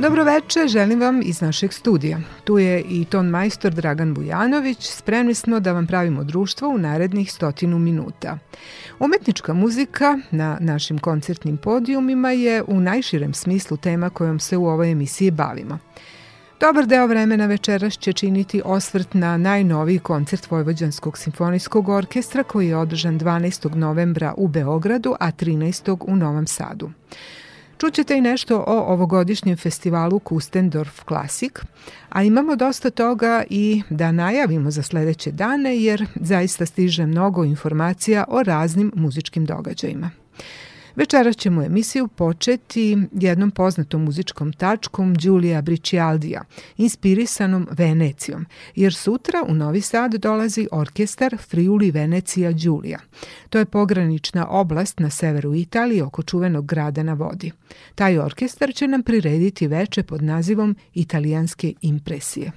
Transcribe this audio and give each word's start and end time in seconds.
Dobroveče, 0.00 0.68
želim 0.68 1.00
vam 1.00 1.20
iz 1.24 1.40
našeg 1.40 1.72
studija. 1.72 2.20
Tu 2.44 2.58
je 2.58 2.80
i 2.80 3.04
ton 3.04 3.26
majstor 3.26 3.72
Dragan 3.74 4.14
Bujanović, 4.14 4.90
spremni 4.90 5.34
smo 5.34 5.60
da 5.60 5.72
vam 5.72 5.86
pravimo 5.86 6.24
društvo 6.24 6.68
u 6.68 6.78
narednih 6.78 7.32
stotinu 7.32 7.78
minuta. 7.78 8.38
Umetnička 8.98 9.54
muzika 9.54 10.18
na 10.30 10.58
našim 10.60 10.98
koncertnim 10.98 11.56
podijumima 11.56 12.30
je 12.30 12.62
u 12.62 12.80
najširem 12.80 13.34
smislu 13.34 13.76
tema 13.76 14.10
kojom 14.10 14.40
se 14.40 14.56
u 14.56 14.66
ovoj 14.66 14.90
emisiji 14.90 15.30
bavimo. 15.30 15.78
Dobar 16.60 16.86
deo 16.86 17.06
vremena 17.06 17.46
večeras 17.46 17.98
će 17.98 18.12
činiti 18.12 18.62
osvrt 18.64 19.14
na 19.14 19.36
najnoviji 19.36 19.98
koncert 19.98 20.50
Vojvođanskog 20.50 21.18
simfonijskog 21.18 21.88
orkestra 21.88 22.42
koji 22.42 22.68
je 22.68 22.76
održan 22.76 23.20
12. 23.20 23.74
novembra 23.74 24.34
u 24.36 24.48
Beogradu, 24.48 25.14
a 25.20 25.32
13. 25.32 25.96
u 26.08 26.16
Novom 26.16 26.46
Sadu. 26.46 26.90
Čućete 27.78 28.18
i 28.18 28.20
nešto 28.20 28.64
o 28.66 28.92
ovogodišnjem 28.92 29.56
festivalu 29.56 30.18
Kustendorf 30.18 31.00
Classic, 31.08 31.52
a 32.08 32.22
imamo 32.22 32.56
dosta 32.56 32.90
toga 32.90 33.44
i 33.50 33.82
da 33.90 34.12
najavimo 34.12 34.70
za 34.70 34.82
sledeće 34.82 35.32
dane 35.32 35.76
jer 35.76 36.06
zaista 36.14 36.66
stiže 36.66 37.06
mnogo 37.06 37.44
informacija 37.44 38.24
o 38.28 38.42
raznim 38.42 38.92
muzičkim 38.94 39.44
događajima. 39.44 40.10
Večera 40.98 41.32
ćemo 41.32 41.62
emisiju 41.62 42.08
početi 42.08 42.98
jednom 43.12 43.50
poznatom 43.50 44.04
muzičkom 44.04 44.52
tačkom 44.52 45.14
Giulia 45.14 45.62
Bricialdija, 45.62 46.44
inspirisanom 46.76 47.68
Venecijom, 47.70 48.46
jer 48.74 48.94
sutra 48.94 49.44
u 49.48 49.54
Novi 49.54 49.80
Sad 49.80 50.14
dolazi 50.14 50.68
orkestar 50.72 51.36
Friuli 51.48 51.90
Venecija 51.90 52.52
Giulia. 52.52 52.98
To 53.50 53.58
je 53.58 53.64
pogranična 53.64 54.46
oblast 54.48 55.00
na 55.00 55.10
severu 55.10 55.54
Italije 55.54 56.04
oko 56.04 56.22
čuvenog 56.22 56.66
grada 56.66 57.02
na 57.02 57.12
vodi. 57.12 57.52
Taj 57.94 58.18
orkestar 58.18 58.74
će 58.74 58.88
nam 58.88 59.02
prirediti 59.02 59.66
veče 59.66 60.02
pod 60.02 60.22
nazivom 60.22 60.76
Italijanske 60.94 61.74
impresije. 61.80 62.52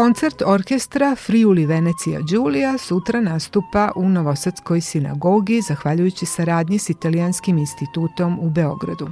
Koncert 0.00 0.42
orkestra 0.42 1.14
Friuli 1.14 1.66
Venecija 1.66 2.20
Đulija 2.20 2.78
sutra 2.78 3.20
nastupa 3.20 3.92
u 3.96 4.08
Novosadskoj 4.08 4.80
sinagogi 4.80 5.60
zahvaljujući 5.60 6.26
saradnji 6.26 6.78
s 6.78 6.90
Italijanskim 6.90 7.58
institutom 7.58 8.38
u 8.40 8.50
Beogradu. 8.50 9.08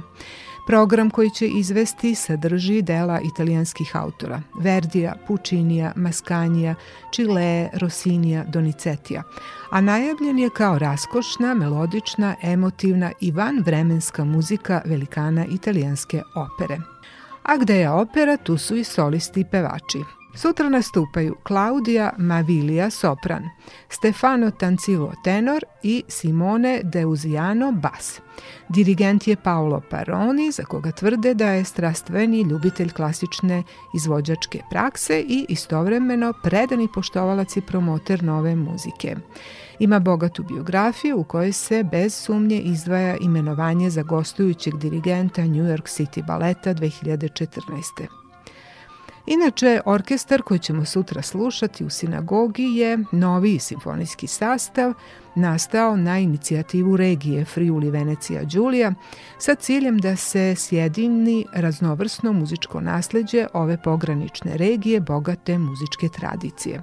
Program 0.67 1.09
koji 1.09 1.29
će 1.29 1.47
izvesti 1.47 2.15
sadrži 2.15 2.81
dela 2.81 3.19
italijanskih 3.21 3.95
autora 3.95 4.41
Verdija, 4.59 5.15
Pučinija, 5.27 5.93
Maskanija, 5.95 6.75
Čile, 7.11 7.69
Rosinija, 7.73 8.43
Donizetija, 8.43 9.23
a 9.71 9.81
najavljen 9.81 10.39
je 10.39 10.49
kao 10.49 10.79
raskošna, 10.79 11.53
melodična, 11.53 12.35
emotivna 12.43 13.11
i 13.21 13.31
vanvremenska 13.31 14.23
muzika 14.23 14.81
velikana 14.85 15.45
italijanske 15.45 16.21
opere. 16.35 16.77
A 17.43 17.57
gde 17.57 17.75
je 17.75 17.89
opera, 17.89 18.37
tu 18.37 18.57
su 18.57 18.75
i 18.75 18.83
solisti 18.83 19.39
i 19.39 19.45
pevači. 19.51 20.18
Sutra 20.35 20.69
nastupaju 20.69 21.35
Claudia 21.47 22.13
Mavilija 22.17 22.89
sopran, 22.89 23.49
Stefano 23.89 24.51
Tancilo 24.51 25.13
tenor 25.23 25.63
i 25.83 26.03
Simone 26.07 26.81
Deuziano 26.83 27.71
bas. 27.71 28.21
Dirigent 28.69 29.27
je 29.27 29.35
Paolo 29.35 29.81
Paroni, 29.89 30.51
za 30.51 30.63
koga 30.63 30.91
tvrde 30.91 31.33
da 31.33 31.49
je 31.49 31.63
strastveni 31.63 32.41
ljubitelj 32.41 32.89
klasične 32.89 33.63
izvođačke 33.95 34.61
prakse 34.69 35.19
i 35.21 35.45
istovremeno 35.49 36.33
predani 36.43 36.87
poštovalac 36.93 37.57
i 37.57 37.61
promoter 37.61 38.23
nove 38.23 38.55
muzike. 38.55 39.15
Ima 39.79 39.99
bogatu 39.99 40.43
biografiju 40.43 41.19
u 41.19 41.23
kojoj 41.23 41.51
se 41.51 41.83
bez 41.83 42.15
sumnje 42.15 42.59
izdvaja 42.59 43.17
imenovanje 43.17 43.89
za 43.89 44.03
gostujućeg 44.03 44.77
dirigenta 44.77 45.41
New 45.41 45.65
York 45.65 45.83
City 45.83 46.27
baleta 46.27 46.73
2014. 46.73 48.28
Inače, 49.29 49.81
orkestar 49.85 50.41
koji 50.41 50.59
ćemo 50.59 50.85
sutra 50.85 51.21
slušati 51.21 51.85
u 51.85 51.89
sinagogi 51.89 52.63
je 52.63 52.97
novi 53.11 53.59
simfonijski 53.59 54.27
sastav 54.27 54.93
nastao 55.35 55.95
na 55.95 56.19
inicijativu 56.19 56.97
regije 56.97 57.45
Friuli 57.45 57.89
Venecija 57.89 58.43
Đulija 58.43 58.93
sa 59.37 59.55
ciljem 59.55 59.97
da 59.97 60.15
se 60.15 60.55
sjedini 60.55 61.45
raznovrsno 61.53 62.33
muzičko 62.33 62.81
nasleđe 62.81 63.47
ove 63.53 63.77
pogranične 63.83 64.57
regije 64.57 64.99
bogate 64.99 65.57
muzičke 65.57 66.09
tradicije. 66.09 66.81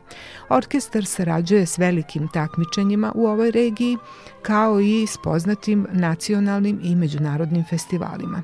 Orkestar 0.48 1.06
sarađuje 1.06 1.66
s 1.66 1.78
velikim 1.78 2.28
takmičenjima 2.28 3.12
u 3.14 3.26
ovoj 3.26 3.50
regiji 3.50 3.96
kao 4.42 4.80
i 4.80 5.06
s 5.06 5.16
poznatim 5.24 5.86
nacionalnim 5.92 6.80
i 6.82 6.96
međunarodnim 6.96 7.64
festivalima. 7.64 8.42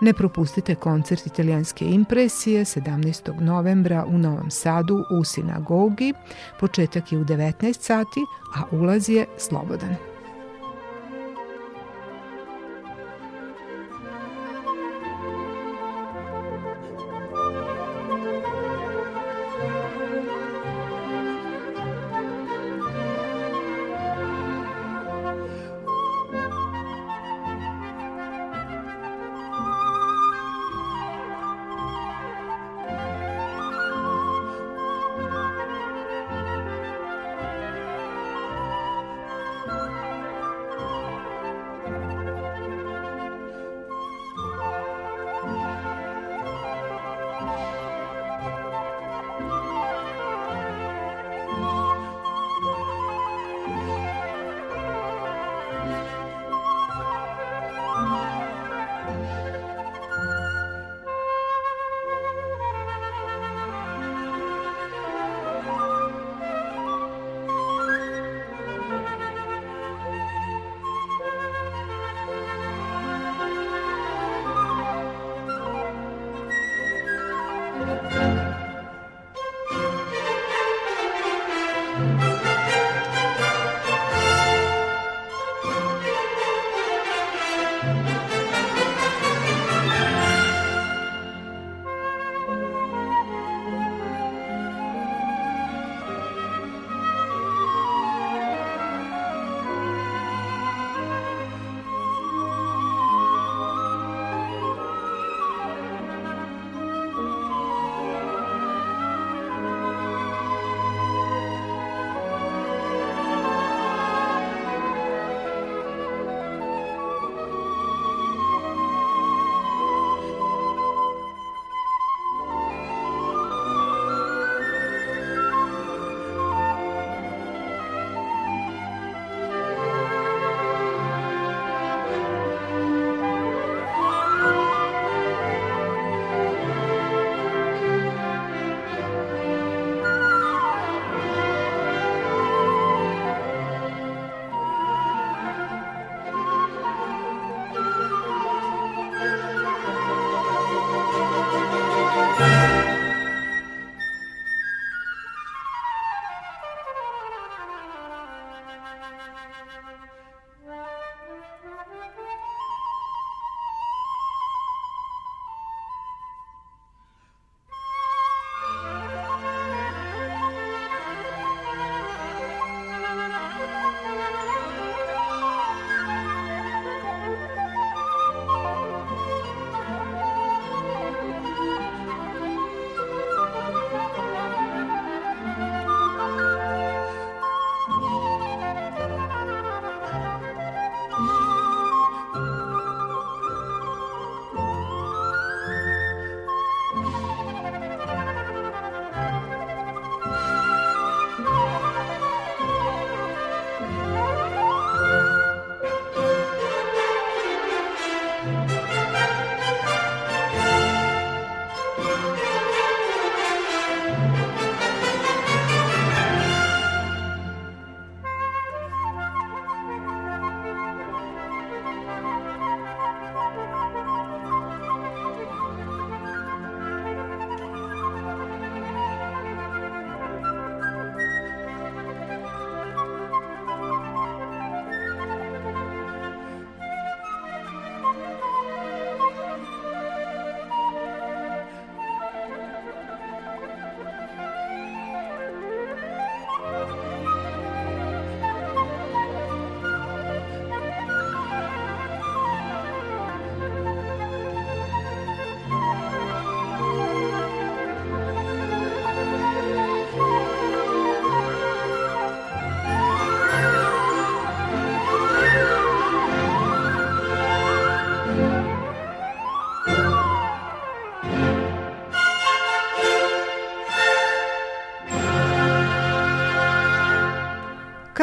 Ne 0.00 0.12
propustite 0.12 0.74
koncert 0.74 1.26
italijanske 1.26 1.84
impresije 1.84 2.64
17. 2.64 3.40
novembra 3.40 4.04
u 4.08 4.18
Novom 4.18 4.50
Sadu 4.50 5.04
u 5.20 5.24
sinagogi. 5.24 6.14
Početak 6.60 7.12
je 7.12 7.18
u 7.18 7.24
19 7.24 7.80
sati, 7.80 8.20
a 8.56 8.76
ulaz 8.76 9.08
je 9.08 9.26
slobodan. 9.44 10.13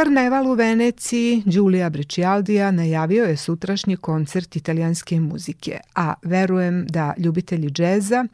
Karneval 0.01 0.47
u 0.47 0.53
Veneciji 0.53 1.43
Giulia 1.45 1.89
Bricialdija 1.89 2.71
najavio 2.71 3.25
je 3.25 3.37
sutrašnji 3.37 3.97
koncert 3.97 4.55
italijanske 4.55 5.19
muzike, 5.19 5.79
a 5.95 6.13
verujem 6.21 6.87
da 6.87 7.13
ljubitelji 7.17 7.69
džeza 7.69 8.25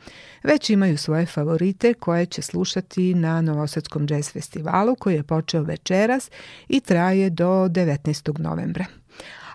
već 0.43 0.69
imaju 0.69 0.97
svoje 0.97 1.25
favorite 1.25 1.93
koje 1.93 2.25
će 2.25 2.41
slušati 2.41 3.13
na 3.13 3.41
Novosadskom 3.41 4.07
džez 4.07 4.31
festivalu 4.31 4.95
koji 4.95 5.15
je 5.15 5.23
počeo 5.23 5.63
večeras 5.63 6.31
i 6.67 6.79
traje 6.79 7.29
do 7.29 7.45
19. 7.45 8.39
novembra. 8.39 8.85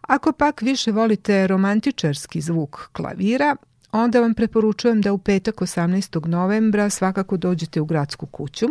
Ako 0.01 0.33
pak 0.33 0.63
više 0.63 0.93
volite 0.93 1.47
romantičarski 1.47 2.41
zvuk 2.41 2.89
klavira, 2.93 3.57
onda 3.93 4.21
vam 4.21 4.35
preporučujem 4.35 5.01
da 5.01 5.13
u 5.13 5.19
petak 5.19 5.55
18. 5.55 6.27
novembra 6.27 6.91
svakako 6.91 7.37
dođete 7.37 7.81
u 7.81 7.85
gradsku 7.85 8.27
kuću, 8.27 8.67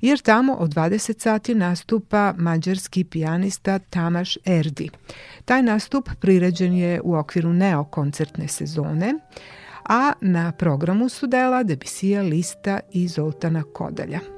jer 0.00 0.18
tamo 0.18 0.54
od 0.54 0.74
20 0.74 1.20
sati 1.20 1.54
nastupa 1.54 2.34
mađarski 2.38 3.04
pijanista 3.04 3.78
Tamaš 3.78 4.38
Erdi. 4.44 4.90
Taj 5.44 5.62
nastup 5.62 6.10
priređen 6.20 6.74
je 6.74 7.00
u 7.04 7.14
okviru 7.14 7.52
Neo 7.52 7.84
koncertne 7.84 8.48
sezone, 8.48 9.14
a 9.84 10.12
na 10.20 10.52
programu 10.52 11.08
su 11.08 11.26
dela 11.26 11.62
Debisija 11.62 12.22
Lista 12.22 12.80
i 12.92 13.08
Zoltana 13.08 13.62
Kodalja. 13.62 14.33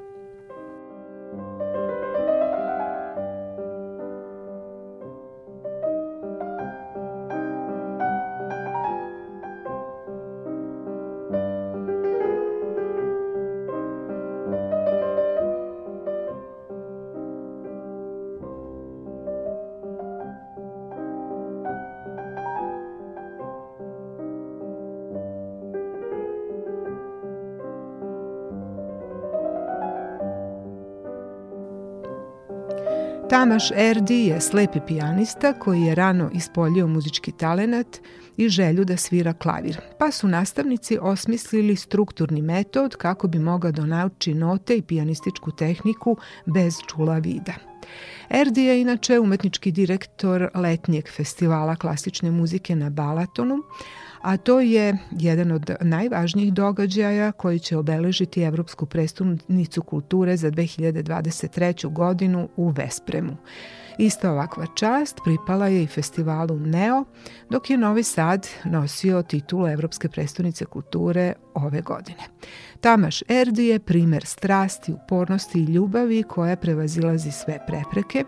Tamaš 33.46 33.70
Erdi 33.70 34.26
je 34.26 34.40
slepi 34.40 34.78
pijanista 34.86 35.52
koji 35.52 35.82
je 35.82 35.94
rano 35.94 36.30
ispoljio 36.34 36.86
muzički 36.86 37.32
talenat 37.32 37.86
i 38.36 38.48
želju 38.48 38.84
da 38.84 38.96
svira 38.96 39.32
klavir, 39.32 39.80
pa 39.98 40.10
su 40.10 40.28
nastavnici 40.28 40.98
osmislili 41.02 41.76
strukturni 41.76 42.42
metod 42.42 42.96
kako 42.96 43.28
bi 43.28 43.38
mogao 43.38 43.72
da 43.72 43.86
nauči 43.86 44.34
note 44.34 44.76
i 44.76 44.82
pijanističku 44.82 45.50
tehniku 45.50 46.16
bez 46.46 46.74
čula 46.88 47.18
vida. 47.18 47.75
Erdi 48.30 48.64
je 48.64 48.80
inače 48.80 49.20
umetnički 49.20 49.70
direktor 49.70 50.48
letnjeg 50.54 51.08
festivala 51.16 51.76
klasične 51.76 52.30
muzike 52.30 52.76
na 52.76 52.90
Balatonu, 52.90 53.62
a 54.22 54.36
to 54.36 54.60
je 54.60 54.98
jedan 55.10 55.52
od 55.52 55.70
najvažnijih 55.80 56.52
događaja 56.52 57.32
koji 57.32 57.58
će 57.58 57.76
obeležiti 57.76 58.42
Evropsku 58.42 58.86
prestolnicu 58.86 59.82
kulture 59.82 60.36
za 60.36 60.50
2023. 60.50 61.92
godinu 61.92 62.48
u 62.56 62.68
Vespremu. 62.68 63.36
Ista 63.98 64.32
ovakva 64.32 64.66
čast 64.74 65.20
pripala 65.24 65.66
je 65.66 65.82
i 65.82 65.86
festivalu 65.86 66.58
Neo, 66.60 67.04
dok 67.50 67.70
je 67.70 67.76
Novi 67.76 68.02
Sad 68.02 68.48
nosio 68.64 69.22
titulu 69.22 69.68
Evropske 69.68 70.08
prestonice 70.08 70.64
kulture 70.64 71.32
ove 71.54 71.80
godine. 71.80 72.22
Tamaš 72.80 73.22
Erdi 73.28 73.66
je 73.66 73.78
primer 73.78 74.24
strasti, 74.24 74.92
upornosti 74.92 75.58
i 75.58 75.64
ljubavi 75.64 76.22
koja 76.22 76.56
prevazilazi 76.56 77.30
sve 77.30 77.66
prepreke, 77.66 78.24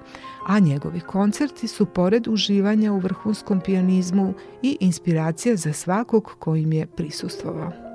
a 0.46 0.58
njegovi 0.58 1.00
koncerti 1.00 1.68
su 1.68 1.87
pored 1.87 2.28
uživanja 2.28 2.92
u 2.92 2.98
vrhunskom 2.98 3.60
pijanizmu 3.60 4.34
i 4.62 4.76
inspiracija 4.80 5.56
za 5.56 5.72
svakog 5.72 6.37
ko 6.38 6.56
im 6.56 6.72
je 6.72 6.87
prisustvovao. 6.87 7.88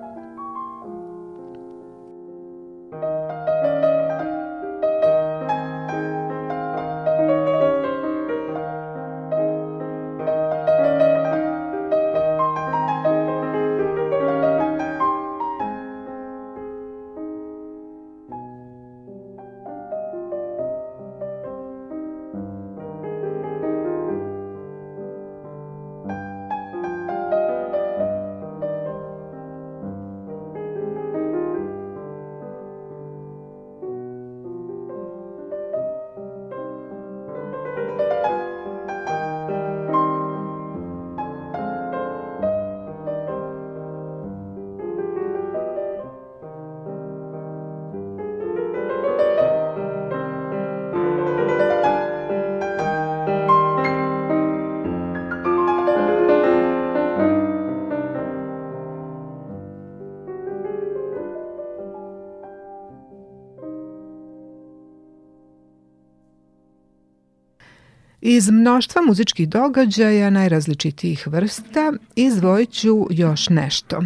Iz 68.25 68.50
mnoštva 68.50 69.01
muzičkih 69.01 69.50
događaja 69.50 70.30
najrazličitijih 70.30 71.27
vrsta 71.27 71.94
izdvojit 72.15 72.72
ću 72.72 73.08
još 73.10 73.50
nešto. 73.50 74.03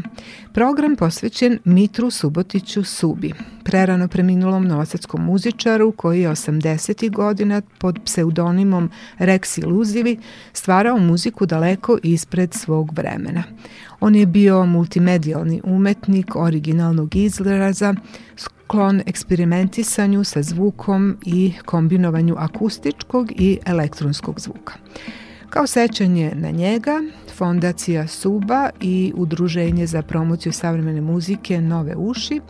Program 0.53 0.95
posvećen 0.95 1.59
Mitru 1.65 2.11
Subotiću 2.11 2.83
Subi, 2.83 3.33
prerano 3.63 4.07
preminulom 4.07 4.67
novosadskom 4.67 5.25
muzičaru 5.25 5.91
koji 5.91 6.21
je 6.21 6.29
80. 6.29 7.11
godina 7.11 7.61
pod 7.77 7.99
pseudonimom 8.05 8.89
Rex 9.19 9.59
Iluzivi 9.61 10.19
stvarao 10.53 10.97
muziku 10.97 11.45
daleko 11.45 11.97
ispred 12.03 12.53
svog 12.53 12.91
vremena. 12.93 13.43
On 13.99 14.15
je 14.15 14.25
bio 14.25 14.65
multimedijalni 14.65 15.61
umetnik 15.63 16.35
originalnog 16.35 17.15
izraza, 17.15 17.93
sklon 18.35 19.01
eksperimentisanju 19.05 20.23
sa 20.23 20.41
zvukom 20.41 21.17
i 21.25 21.53
kombinovanju 21.65 22.35
akustičkog 22.37 23.31
i 23.31 23.59
elektronskog 23.65 24.39
zvuka. 24.39 24.73
Kao 25.49 25.67
sećanje 25.67 26.31
na 26.35 26.51
njega, 26.51 27.01
Fondacija 27.37 28.07
Suba 28.07 28.69
i 28.81 29.13
Udruženje 29.15 29.87
za 29.87 30.01
promociju 30.01 30.53
savremene 30.53 31.01
muzike 31.01 31.61
Nove 31.61 31.95
uši 31.95 32.41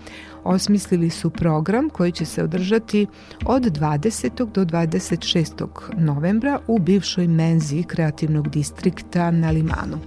osmislili 0.43 1.09
su 1.09 1.29
program 1.29 1.89
koji 1.89 2.11
će 2.11 2.25
se 2.25 2.43
održati 2.43 3.07
od 3.45 3.63
20. 3.63 4.51
do 4.51 4.65
26. 4.65 5.67
novembra 5.97 6.59
u 6.67 6.79
bivšoj 6.79 7.27
menzi 7.27 7.83
kreativnog 7.83 8.49
distrikta 8.49 9.31
na 9.31 9.51
Limanu. 9.51 9.97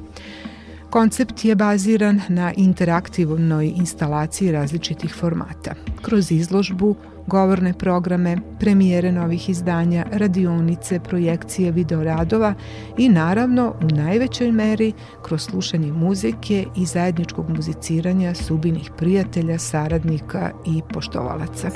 Koncept 0.90 1.44
je 1.44 1.54
baziran 1.54 2.20
na 2.28 2.52
interaktivnoj 2.56 3.72
instalaciji 3.76 4.52
različitih 4.52 5.14
formata. 5.14 5.74
Kroz 6.02 6.32
izložbu, 6.32 6.96
govorne 7.26 7.72
programe, 7.78 8.36
premijere 8.60 9.12
novih 9.12 9.48
izdanja, 9.48 10.06
radionice, 10.12 11.00
projekcije 11.00 11.72
videoradova 11.72 12.54
i 12.98 13.08
naravno 13.08 13.74
u 13.82 13.94
najvećoj 13.94 14.52
meri 14.52 14.92
kroz 15.22 15.42
slušanje 15.42 15.92
muzike 15.92 16.66
i 16.76 16.86
zajedničkog 16.86 17.50
muziciranja 17.50 18.34
subinih 18.34 18.90
prijatelja, 18.98 19.58
saradnika 19.58 20.50
i 20.66 20.82
poštovalaca. 20.94 21.70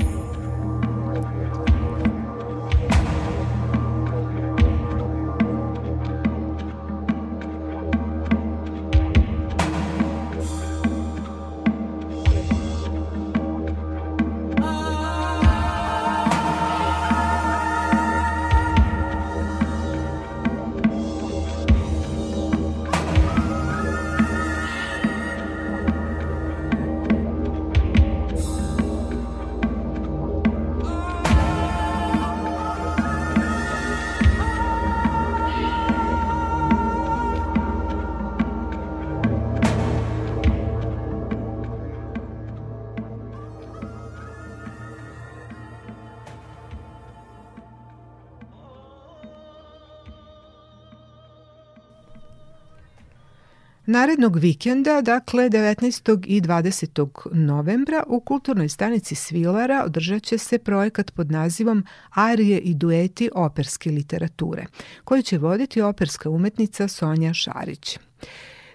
Narednog 54.05 54.37
vikenda, 54.37 55.01
dakle 55.01 55.51
19. 55.51 56.25
i 56.27 56.41
20. 56.41 57.33
novembra, 57.33 58.03
u 58.07 58.21
kulturnoj 58.21 58.69
stanici 58.69 59.15
Svilara 59.15 59.83
održat 59.87 60.23
će 60.23 60.39
se 60.39 60.59
projekat 60.59 61.11
pod 61.11 61.31
nazivom 61.31 61.85
Arije 62.11 62.59
i 62.59 62.75
dueti 62.75 63.31
operske 63.35 63.91
literature, 63.91 64.67
koji 65.05 65.23
će 65.23 65.39
voditi 65.39 65.81
operska 65.81 66.31
umetnica 66.31 66.89
Sonja 66.89 67.35
Šarić. 67.35 67.99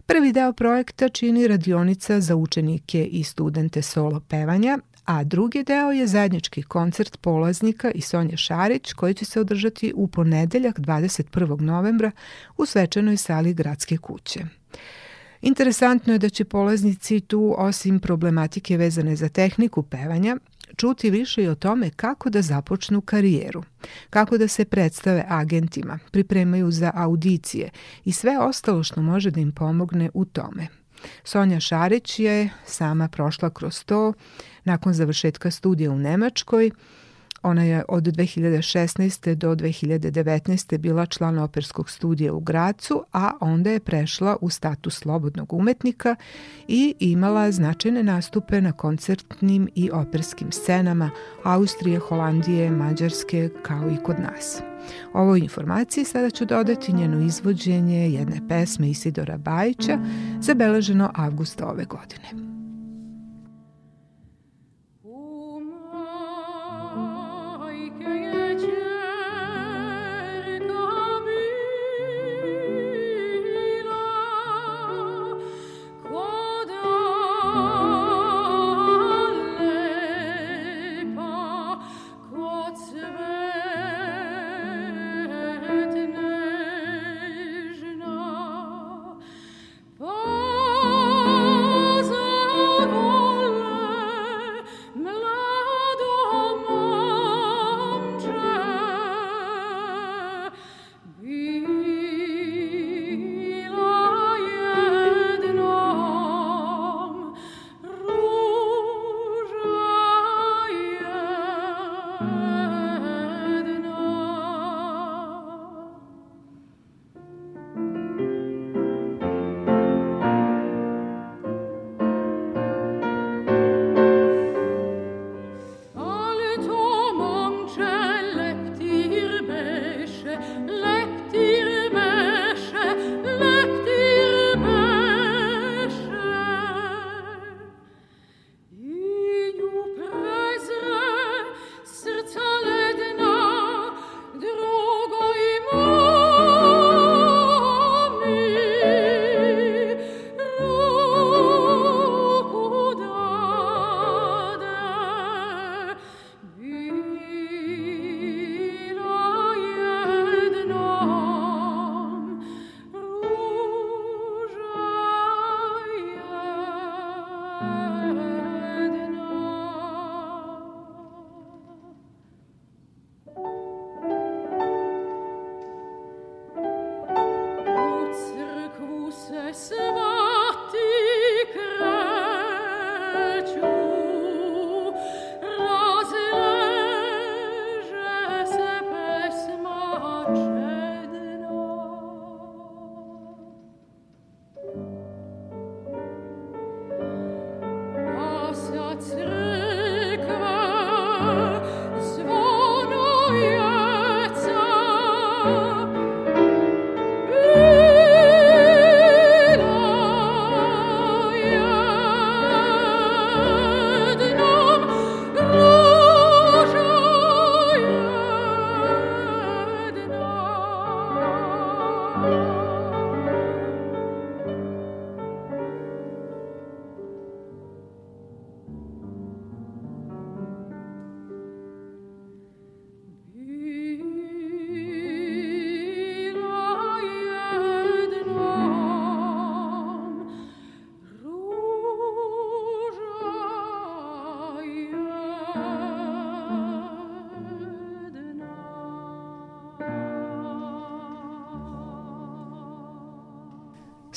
Prvi 0.05 0.31
deo 0.31 0.53
projekta 0.53 1.09
čini 1.09 1.47
radionica 1.47 2.19
za 2.19 2.35
učenike 2.35 3.05
i 3.05 3.23
studente 3.23 3.81
solo 3.81 4.19
pevanja, 4.19 4.79
a 5.05 5.23
drugi 5.23 5.63
deo 5.63 5.91
je 5.91 6.07
zajednički 6.07 6.63
koncert 6.63 7.17
polaznika 7.21 7.91
i 7.91 8.01
Sonja 8.01 8.37
Šarić 8.37 8.93
koji 8.93 9.13
će 9.13 9.25
se 9.25 9.39
održati 9.39 9.93
u 9.95 10.07
ponedeljak 10.07 10.79
21. 10.79 11.61
novembra 11.61 12.11
u 12.57 12.65
svečanoj 12.65 13.17
sali 13.17 13.53
Gradske 13.53 13.97
kuće. 13.97 14.39
Interesantno 15.41 16.13
je 16.13 16.19
da 16.19 16.29
će 16.29 16.45
polaznici 16.45 17.19
tu, 17.19 17.55
osim 17.57 17.99
problematike 17.99 18.77
vezane 18.77 19.15
za 19.15 19.29
tehniku 19.29 19.83
pevanja, 19.83 20.37
čuti 20.75 21.09
više 21.09 21.43
i 21.43 21.47
o 21.47 21.55
tome 21.55 21.89
kako 21.89 22.29
da 22.29 22.41
započnu 22.41 23.01
karijeru, 23.01 23.63
kako 24.09 24.37
da 24.37 24.47
se 24.47 24.65
predstave 24.65 25.25
agentima, 25.27 25.99
pripremaju 26.11 26.71
za 26.71 26.91
audicije 26.95 27.69
i 28.05 28.11
sve 28.11 28.39
ostalo 28.39 28.83
što 28.83 29.01
može 29.01 29.31
da 29.31 29.39
im 29.39 29.51
pomogne 29.51 30.09
u 30.13 30.25
tome. 30.25 30.67
Sonja 31.23 31.59
Šarić 31.59 32.19
je 32.19 32.49
sama 32.65 33.07
prošla 33.07 33.49
kroz 33.49 33.83
to 33.83 34.13
nakon 34.63 34.93
završetka 34.93 35.51
studija 35.51 35.91
u 35.91 35.97
Nemačkoj, 35.97 36.71
Ona 37.43 37.63
je 37.63 37.83
od 37.87 38.03
2016. 38.03 39.35
do 39.35 39.55
2019. 39.55 40.77
bila 40.77 41.05
član 41.05 41.39
operskog 41.39 41.89
studija 41.89 42.33
u 42.33 42.39
Gracu, 42.39 43.03
a 43.13 43.31
onda 43.39 43.71
je 43.71 43.79
prešla 43.79 44.37
u 44.41 44.49
status 44.49 44.95
slobodnog 44.95 45.53
umetnika 45.53 46.15
i 46.67 46.95
imala 46.99 47.51
značajne 47.51 48.03
nastupe 48.03 48.61
na 48.61 48.71
koncertnim 48.71 49.69
i 49.75 49.91
operskim 49.91 50.51
scenama 50.51 51.09
Austrije, 51.43 51.99
Holandije, 51.99 52.71
Mađarske, 52.71 53.49
kao 53.63 53.89
i 53.89 54.03
kod 54.03 54.19
nas. 54.19 54.61
Ovoj 55.13 55.39
informaciji 55.39 56.05
sada 56.05 56.29
ću 56.29 56.45
dodati 56.45 56.93
njeno 56.93 57.21
izvođenje 57.21 58.09
jedne 58.09 58.41
pesme 58.49 58.89
Isidora 58.89 59.37
Bajića, 59.37 59.99
zabeleženo 60.41 61.11
avgusta 61.15 61.67
ove 61.67 61.85
godine. 61.85 62.48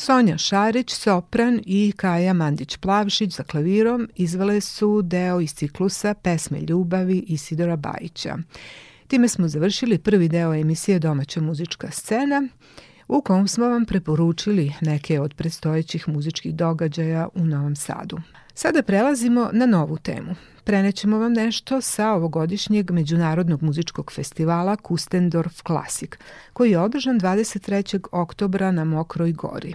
Sonja 0.05 0.39
Šarić, 0.39 0.91
sopran 0.91 1.61
i 1.67 1.93
Kaja 1.97 2.35
Mandić-Plavšić 2.35 3.37
za 3.37 3.43
klavirom 3.43 4.09
izvele 4.17 4.61
su 4.61 5.03
deo 5.03 5.41
iz 5.41 5.55
ciklusa 5.55 6.15
Pesme 6.15 6.61
ljubavi 6.61 7.25
Isidora 7.27 7.77
Bajića. 7.77 8.39
Time 9.07 9.29
smo 9.29 9.49
završili 9.49 9.99
prvi 9.99 10.29
deo 10.29 10.55
emisije 10.55 10.99
Domaća 10.99 11.41
muzička 11.41 11.91
scena 11.91 12.49
u 13.09 13.23
kom 13.23 13.49
smo 13.49 13.69
vam 13.69 13.85
preporučili 13.85 14.73
neke 14.81 15.21
od 15.21 15.35
predstojećih 15.35 16.09
muzičkih 16.09 16.55
događaja 16.55 17.29
u 17.35 17.45
Novom 17.45 17.77
Sadu. 17.77 18.19
Sada 18.55 18.83
prelazimo 18.83 19.51
na 19.53 19.67
novu 19.67 19.99
temu. 19.99 20.35
Prenećemo 20.65 21.19
vam 21.19 21.33
nešto 21.33 21.81
sa 21.81 22.13
ovogodišnjeg 22.13 22.91
Međunarodnog 22.91 23.63
muzičkog 23.63 24.13
festivala 24.13 24.77
Kustendorf 24.77 25.63
Classic, 25.67 26.11
koji 26.53 26.71
je 26.71 26.79
održan 26.79 27.21
23. 27.21 28.07
oktobra 28.13 28.71
na 28.71 28.85
Mokroj 28.85 29.33
gori. 29.33 29.75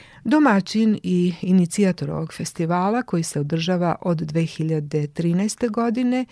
Domaćin 0.23 0.99
i 1.03 1.33
inicijator 1.41 2.11
ovog 2.11 2.33
festivala 2.33 3.03
koji 3.03 3.23
se 3.23 3.39
održava 3.39 3.95
od 4.01 4.17
2013. 4.17 5.71
godine 5.71 6.25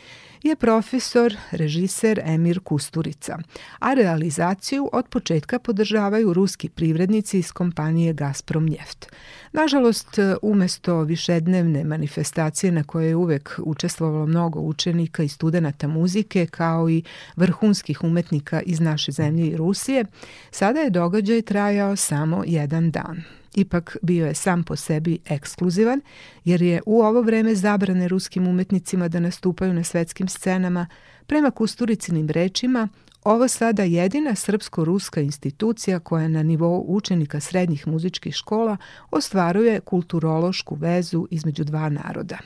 je 0.44 0.56
profesor, 0.56 1.36
režiser 1.52 2.22
Emir 2.26 2.60
Kusturica, 2.60 3.38
a 3.80 3.94
realizaciju 3.94 4.90
od 4.94 5.08
početka 5.08 5.60
podržavaju 5.60 6.34
ruski 6.34 6.70
privrednici 6.70 7.40
iz 7.40 7.52
kompanije 7.52 8.14
Gazprom 8.14 8.66
Njeft. 8.66 9.06
Nažalost, 9.52 10.20
umesto 10.42 11.02
višednevne 11.04 11.84
manifestacije 11.84 12.72
na 12.72 12.84
koje 12.84 13.08
je 13.08 13.16
uvek 13.16 13.60
učestvovalo 13.64 14.26
mnogo 14.26 14.60
učenika 14.60 15.24
i 15.24 15.28
studenta 15.28 15.88
muzike, 15.88 16.46
kao 16.46 16.90
i 16.90 17.04
vrhunskih 17.36 18.04
umetnika 18.04 18.62
iz 18.62 18.80
naše 18.80 19.12
zemlje 19.12 19.48
i 19.48 19.58
Rusije, 19.58 20.06
sada 20.52 20.80
je 20.80 20.90
događaj 20.90 21.42
trajao 21.42 21.96
samo 21.96 22.44
jedan 22.48 22.92
dan. 22.92 23.39
Ipak 23.56 23.98
bio 24.02 24.28
je 24.28 24.34
sam 24.34 24.64
po 24.64 24.76
sebi 24.76 25.20
ekskluzivan, 25.26 26.02
jer 26.46 26.62
je 26.62 26.82
u 26.86 27.02
ovo 27.02 27.22
vreme 27.22 27.56
zabrane 27.56 28.08
ruskim 28.08 28.48
umetnicima 28.48 29.08
da 29.08 29.20
nastupaju 29.20 29.74
na 29.74 29.84
svetskim 29.84 30.28
scenama, 30.28 30.88
prema 31.28 31.52
Kusturicinim 31.52 32.30
rečima, 32.30 32.88
ovo 33.24 33.48
sada 33.48 33.84
jedina 33.84 34.36
srpsko-ruska 34.36 35.22
institucija 35.22 36.00
koja 36.00 36.28
na 36.28 36.44
nivou 36.44 36.86
učenika 36.88 37.40
srednjih 37.40 37.88
muzičkih 37.88 38.36
škola 38.36 38.78
ostvaruje 39.12 39.80
kulturološku 39.80 40.76
vezu 40.76 41.28
između 41.32 41.64
dva 41.64 41.90
naroda. 41.90 42.38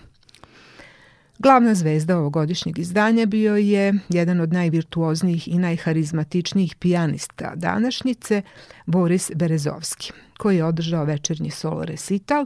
Glavna 1.43 1.75
zvezda 1.75 2.17
ovogodišnjeg 2.17 2.79
izdanja 2.79 3.25
bio 3.25 3.55
je 3.55 3.93
jedan 4.09 4.41
od 4.41 4.53
najvirtuoznijih 4.53 5.47
i 5.47 5.57
najharizmatičnijih 5.57 6.75
pijanista 6.75 7.51
današnjice, 7.55 8.41
Boris 8.85 9.31
Berezovski, 9.35 10.11
koji 10.37 10.57
je 10.57 10.65
održao 10.65 11.05
večernji 11.05 11.49
solo 11.49 11.85
resital, 11.85 12.45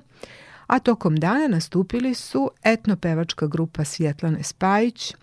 a 0.68 0.80
tokom 0.80 1.16
dana 1.16 1.48
nastupili 1.48 2.14
su 2.14 2.52
etnopevačka 2.64 3.48
grupa 3.48 3.84
Svjetlane 3.84 4.44
Spajić 4.44 5.14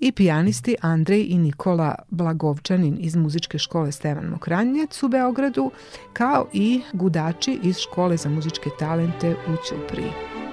i 0.00 0.12
pijanisti 0.12 0.76
Andrej 0.80 1.26
i 1.28 1.38
Nikola 1.38 1.94
Blagovčanin 2.10 2.96
iz 3.00 3.16
muzičke 3.16 3.58
škole 3.58 3.92
Stevan 3.92 4.26
Mokranjec 4.26 5.02
u 5.02 5.08
Beogradu, 5.08 5.70
kao 6.12 6.48
i 6.52 6.82
gudači 6.92 7.58
iz 7.62 7.78
škole 7.78 8.16
za 8.16 8.28
muzičke 8.28 8.70
talente 8.78 9.30
u 9.30 9.56
Ćupriji. 9.68 10.49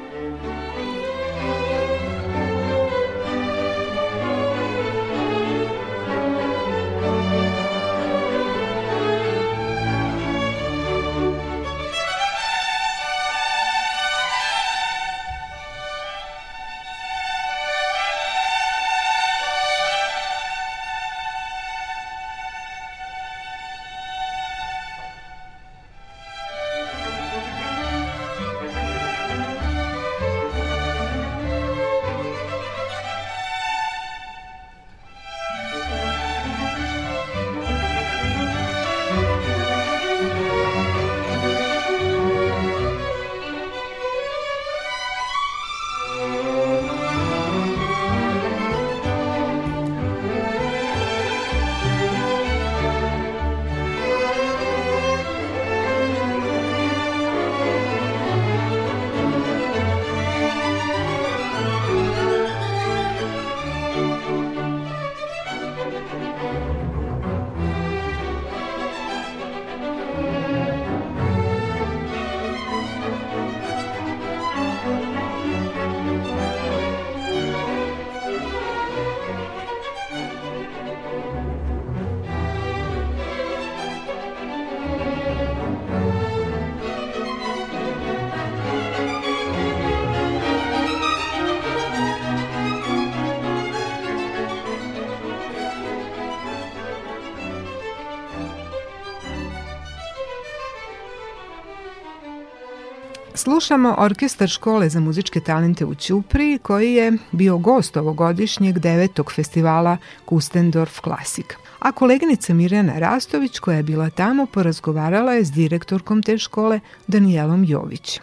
Slušamo 103.47 103.95
orkestar 103.97 104.47
škole 104.47 104.89
za 104.89 104.99
muzičke 104.99 105.39
talente 105.39 105.85
u 105.85 105.95
Ćupri 105.95 106.59
koji 106.61 106.93
je 106.93 107.13
bio 107.31 107.57
gost 107.57 107.97
ovogodišnjeg 107.97 108.79
devetog 108.79 109.31
festivala 109.31 109.97
Kustendorf 110.25 110.99
Classic. 111.03 111.45
A 111.79 111.91
koleginica 111.91 112.53
Mirjana 112.53 112.99
Rastović 112.99 113.59
koja 113.59 113.77
je 113.77 113.83
bila 113.83 114.09
tamo 114.09 114.45
porazgovarala 114.45 115.33
je 115.33 115.45
s 115.45 115.51
direktorkom 115.51 116.23
te 116.23 116.37
škole 116.37 116.79
Danijelom 117.07 117.65
Jović. 117.67 118.19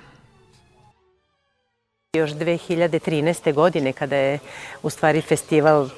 Još 2.17 2.31
2013. 2.31 3.55
godine 3.55 3.93
kada 3.93 4.17
je 4.17 4.39
u 4.83 4.91
stvari 4.91 5.21
festival 5.21 5.89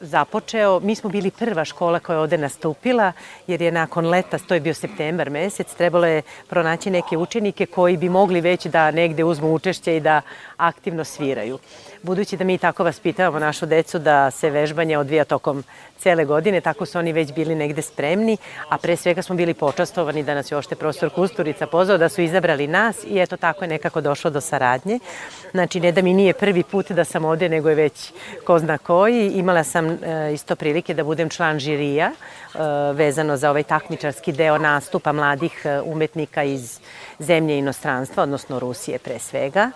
započeo. 0.00 0.80
Mi 0.80 0.94
smo 0.94 1.10
bili 1.10 1.30
prva 1.30 1.64
škola 1.64 1.98
koja 1.98 2.16
je 2.16 2.20
ovde 2.20 2.38
nastupila, 2.38 3.12
jer 3.46 3.62
je 3.62 3.72
nakon 3.72 4.06
leta, 4.06 4.38
to 4.38 4.54
je 4.54 4.60
bio 4.60 4.74
septembar 4.74 5.30
mesec, 5.30 5.74
trebalo 5.74 6.06
je 6.06 6.22
pronaći 6.48 6.90
neke 6.90 7.16
učenike 7.16 7.66
koji 7.66 7.96
bi 7.96 8.08
mogli 8.08 8.40
već 8.40 8.66
da 8.66 8.90
negde 8.90 9.24
uzmu 9.24 9.54
učešće 9.54 9.96
i 9.96 10.00
da 10.00 10.20
aktivno 10.56 11.04
sviraju. 11.04 11.58
Budući 12.02 12.36
da 12.36 12.44
mi 12.44 12.58
tako 12.58 12.84
vaspitavamo 12.84 13.38
našu 13.38 13.66
decu 13.66 13.98
da 13.98 14.30
se 14.30 14.50
vežbanje 14.50 14.98
odvija 14.98 15.24
tokom 15.24 15.64
cele 15.98 16.24
godine, 16.24 16.60
tako 16.60 16.86
su 16.86 16.98
oni 16.98 17.12
već 17.12 17.32
bili 17.32 17.54
negde 17.54 17.82
spremni, 17.82 18.36
a 18.68 18.78
pre 18.78 18.96
svega 18.96 19.22
smo 19.22 19.34
bili 19.34 19.54
počastovani 19.54 20.22
da 20.22 20.34
nas 20.34 20.50
je 20.52 20.56
ošte 20.56 20.74
profesor 20.74 21.10
Kusturica 21.10 21.66
pozvao 21.66 21.98
da 21.98 22.08
su 22.08 22.22
izabrali 22.22 22.66
nas 22.66 23.04
i 23.04 23.18
eto 23.18 23.36
tako 23.36 23.64
je 23.64 23.68
nekako 23.68 24.00
došlo 24.00 24.30
do 24.30 24.40
saradnje. 24.40 24.98
Znači, 25.50 25.80
ne 25.80 25.92
da 25.92 26.02
mi 26.02 26.14
nije 26.14 26.32
prvi 26.32 26.62
put 26.62 26.90
da 26.90 27.04
sam 27.04 27.24
ovde, 27.24 27.48
nego 27.48 27.68
je 27.68 27.74
već 27.74 28.12
ko 28.44 28.58
zna 28.58 28.78
koji. 28.78 29.30
Imala 29.30 29.64
sam 29.64 29.90
e, 29.90 30.30
isto 30.34 30.56
prilike 30.56 30.94
da 30.94 31.04
budem 31.04 31.28
član 31.28 31.58
žirija 31.58 32.06
e, 32.10 32.58
vezano 32.92 33.36
za 33.36 33.50
ovaj 33.50 33.62
takmičarski 33.62 34.32
deo 34.32 34.58
nastupa 34.58 35.12
mladih 35.12 35.62
e, 35.64 35.80
umetnika 35.80 36.42
iz 36.42 36.80
zemlje 37.18 37.58
inostranstva, 37.58 38.22
odnosno 38.22 38.58
Rusije 38.58 38.98
pre 38.98 39.18
svega. 39.18 39.70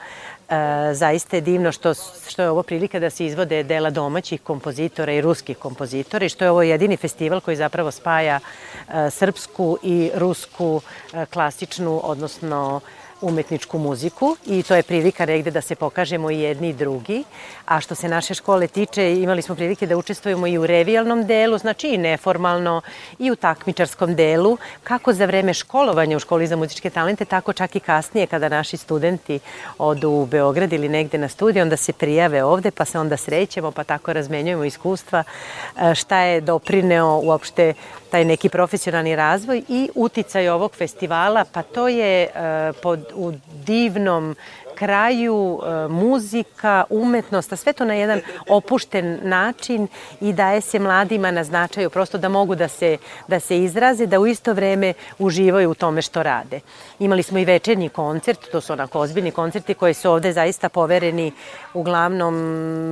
E, 0.48 0.94
zaista 0.94 1.37
je 1.37 1.40
divno 1.40 1.72
što, 1.72 1.94
što 2.28 2.42
je 2.42 2.50
ovo 2.50 2.62
prilika 2.62 2.98
da 3.00 3.11
se 3.11 3.26
izvode 3.26 3.62
dela 3.62 3.90
domaćih 3.90 4.42
kompozitora 4.42 5.12
i 5.12 5.20
ruskih 5.20 5.59
kompozitora 5.59 6.26
i 6.26 6.28
što 6.28 6.44
je 6.44 6.50
ovo 6.50 6.62
jedini 6.62 6.96
festival 6.96 7.40
koji 7.40 7.57
zapravo 7.57 7.90
spaja 7.90 8.40
e, 8.40 9.11
srpsku 9.11 9.78
i 9.83 10.11
rusku 10.14 10.80
e, 11.12 11.26
klasičnu, 11.26 12.00
odnosno 12.04 12.80
umetničku 13.24 13.78
muziku 13.78 14.37
i 14.46 14.62
to 14.62 14.74
je 14.74 14.82
prilika 14.82 15.26
negde 15.26 15.50
da 15.50 15.60
se 15.60 15.74
pokažemo 15.74 16.30
i 16.30 16.40
jedni 16.40 16.68
i 16.68 16.72
drugi. 16.72 17.24
A 17.66 17.80
što 17.80 17.94
se 17.94 18.08
naše 18.08 18.34
škole 18.34 18.66
tiče, 18.66 19.12
imali 19.12 19.42
smo 19.42 19.54
prilike 19.54 19.87
da 19.87 19.96
učestvujemo 19.96 20.46
i 20.46 20.58
u 20.58 20.66
revijalnom 20.66 21.26
delu, 21.26 21.58
znači 21.58 21.88
i 21.88 21.98
neformalno, 21.98 22.80
i 23.18 23.30
u 23.30 23.37
takmičarskom 23.37 24.14
delu, 24.14 24.58
kako 24.84 25.12
za 25.12 25.24
vreme 25.24 25.54
školovanja 25.54 26.16
u 26.16 26.20
školi 26.20 26.46
za 26.46 26.56
muzičke 26.56 26.90
talente, 26.90 27.24
tako 27.24 27.52
čak 27.52 27.76
i 27.76 27.80
kasnije 27.80 28.26
kada 28.26 28.48
naši 28.48 28.76
studenti 28.76 29.40
odu 29.78 30.10
u 30.10 30.26
Beograd 30.26 30.72
ili 30.72 30.88
negde 30.88 31.18
na 31.18 31.28
studiju, 31.28 31.62
onda 31.62 31.76
se 31.76 31.92
prijave 31.92 32.44
ovde, 32.44 32.70
pa 32.70 32.84
se 32.84 32.98
onda 32.98 33.16
srećemo, 33.16 33.70
pa 33.70 33.84
tako 33.84 34.12
razmenjujemo 34.12 34.64
iskustva, 34.64 35.24
e, 35.24 35.94
šta 35.94 36.18
je 36.18 36.40
doprineo 36.40 37.20
uopšte 37.24 37.74
taj 38.14 38.24
neki 38.24 38.48
profesionalni 38.48 39.16
razvoj 39.16 39.62
i 39.68 39.88
uticaj 39.94 40.48
ovog 40.48 40.74
festivala, 40.74 41.44
pa 41.52 41.62
to 41.62 41.88
je 41.88 42.28
uh, 42.30 42.76
pod, 42.82 43.00
u 43.14 43.33
divnom 43.66 44.35
kraju 44.74 45.60
e, 45.62 45.88
muzika, 45.88 46.84
umetnost, 46.90 47.52
a 47.52 47.56
sve 47.56 47.72
to 47.72 47.84
na 47.84 47.94
jedan 47.94 48.20
opušten 48.48 49.20
način 49.22 49.88
i 50.20 50.32
daje 50.32 50.60
se 50.60 50.78
mladima 50.78 51.30
na 51.30 51.44
značaju 51.44 51.90
prosto 51.90 52.18
da 52.18 52.28
mogu 52.28 52.54
da 52.54 52.68
se, 52.68 52.96
da 53.28 53.40
se 53.40 53.58
izraze, 53.58 54.06
da 54.06 54.20
u 54.20 54.26
isto 54.26 54.52
vreme 54.52 54.94
uživaju 55.18 55.70
u 55.70 55.74
tome 55.74 56.02
što 56.02 56.22
rade. 56.22 56.60
Imali 56.98 57.22
smo 57.22 57.38
i 57.38 57.44
večernji 57.44 57.88
koncert, 57.88 58.40
to 58.52 58.60
su 58.60 58.72
onako 58.72 59.00
ozbiljni 59.00 59.30
koncerti 59.30 59.74
koji 59.74 59.94
su 59.94 60.10
ovde 60.10 60.32
zaista 60.32 60.68
povereni 60.68 61.32
uglavnom 61.74 62.34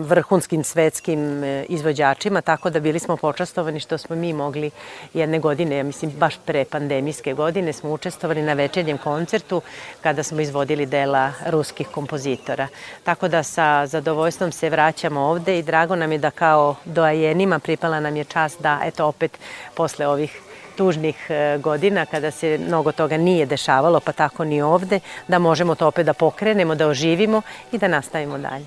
vrhunskim 0.02 0.64
svetskim 0.64 1.44
e, 1.44 1.64
izvođačima, 1.68 2.40
tako 2.40 2.70
da 2.70 2.80
bili 2.80 2.98
smo 2.98 3.16
počastovani 3.16 3.80
što 3.80 3.98
smo 3.98 4.16
mi 4.16 4.32
mogli 4.32 4.70
jedne 5.14 5.38
godine, 5.38 5.76
ja 5.76 5.82
mislim 5.82 6.10
baš 6.10 6.38
pre 6.46 6.64
pandemijske 6.64 7.34
godine, 7.34 7.72
smo 7.72 7.92
učestvovali 7.92 8.42
na 8.42 8.52
večernjem 8.52 8.98
koncertu 8.98 9.62
kada 10.00 10.22
smo 10.22 10.40
izvodili 10.40 10.86
dela 10.86 11.32
ruskih 11.72 11.88
kompozitora. 11.88 12.68
Tako 13.04 13.28
da 13.28 13.42
sa 13.42 13.86
zadovoljstvom 13.86 14.52
se 14.52 14.70
vraćamo 14.70 15.20
ovde 15.20 15.58
i 15.58 15.62
drago 15.62 15.96
nam 15.96 16.12
je 16.12 16.18
da 16.18 16.30
kao 16.30 16.76
doajenima 16.84 17.58
pripala 17.58 18.00
nam 18.00 18.16
je 18.16 18.24
čast 18.24 18.60
da 18.60 18.80
eto 18.84 19.06
opet 19.06 19.38
posle 19.74 20.06
ovih 20.06 20.40
tužnih 20.76 21.26
e, 21.30 21.58
godina 21.58 22.06
kada 22.06 22.30
se 22.30 22.58
mnogo 22.58 22.92
toga 22.92 23.16
nije 23.16 23.46
dešavalo, 23.46 24.00
pa 24.00 24.12
tako 24.12 24.44
ni 24.44 24.62
ovde, 24.62 25.00
da 25.28 25.38
možemo 25.38 25.74
to 25.74 25.86
opet 25.86 26.06
da 26.06 26.12
pokrenemo, 26.12 26.74
da 26.74 26.88
oživimo 26.88 27.42
i 27.72 27.78
da 27.78 27.88
nastavimo 27.88 28.38
dalje. 28.38 28.66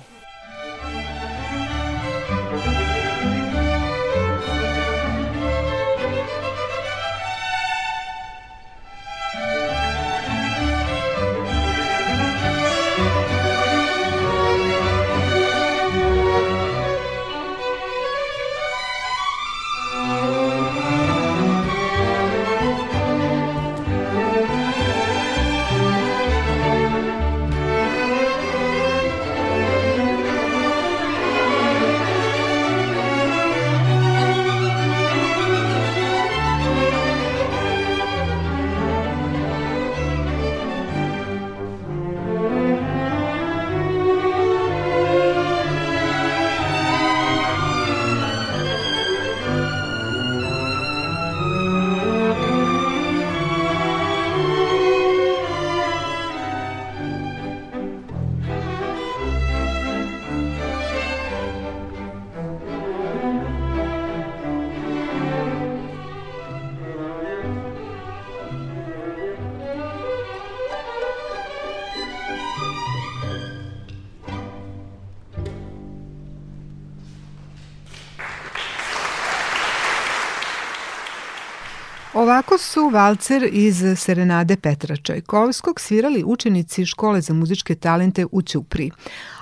Su 82.58 82.88
valcer 82.88 83.48
iz 83.52 83.84
Serenade 83.96 84.56
Petra 84.56 84.96
Čajkovskog 84.96 85.80
svirali 85.80 86.24
učenici 86.26 86.86
škole 86.86 87.20
za 87.20 87.34
muzičke 87.34 87.74
talente 87.74 88.26
u 88.32 88.42
Ćupri. 88.42 88.90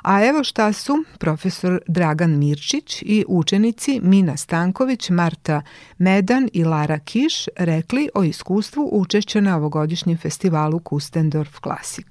A 0.03 0.25
evo 0.25 0.45
šta 0.45 0.73
su 0.73 1.05
profesor 1.19 1.81
Dragan 1.87 2.39
Mirčić 2.39 3.03
i 3.03 3.25
učenici 3.29 4.01
Mina 4.03 4.37
Stanković, 4.37 5.11
Marta 5.11 5.63
Medan 5.99 6.49
i 6.53 6.65
Lara 6.65 6.99
Kiš 6.99 7.47
rekli 7.57 8.09
o 8.15 8.25
iskustvu 8.25 8.89
učešća 8.93 9.41
na 9.41 9.57
ovogodišnjem 9.57 10.19
festivalu 10.19 10.79
Kustendorf 10.79 11.61
Classic. 11.63 12.07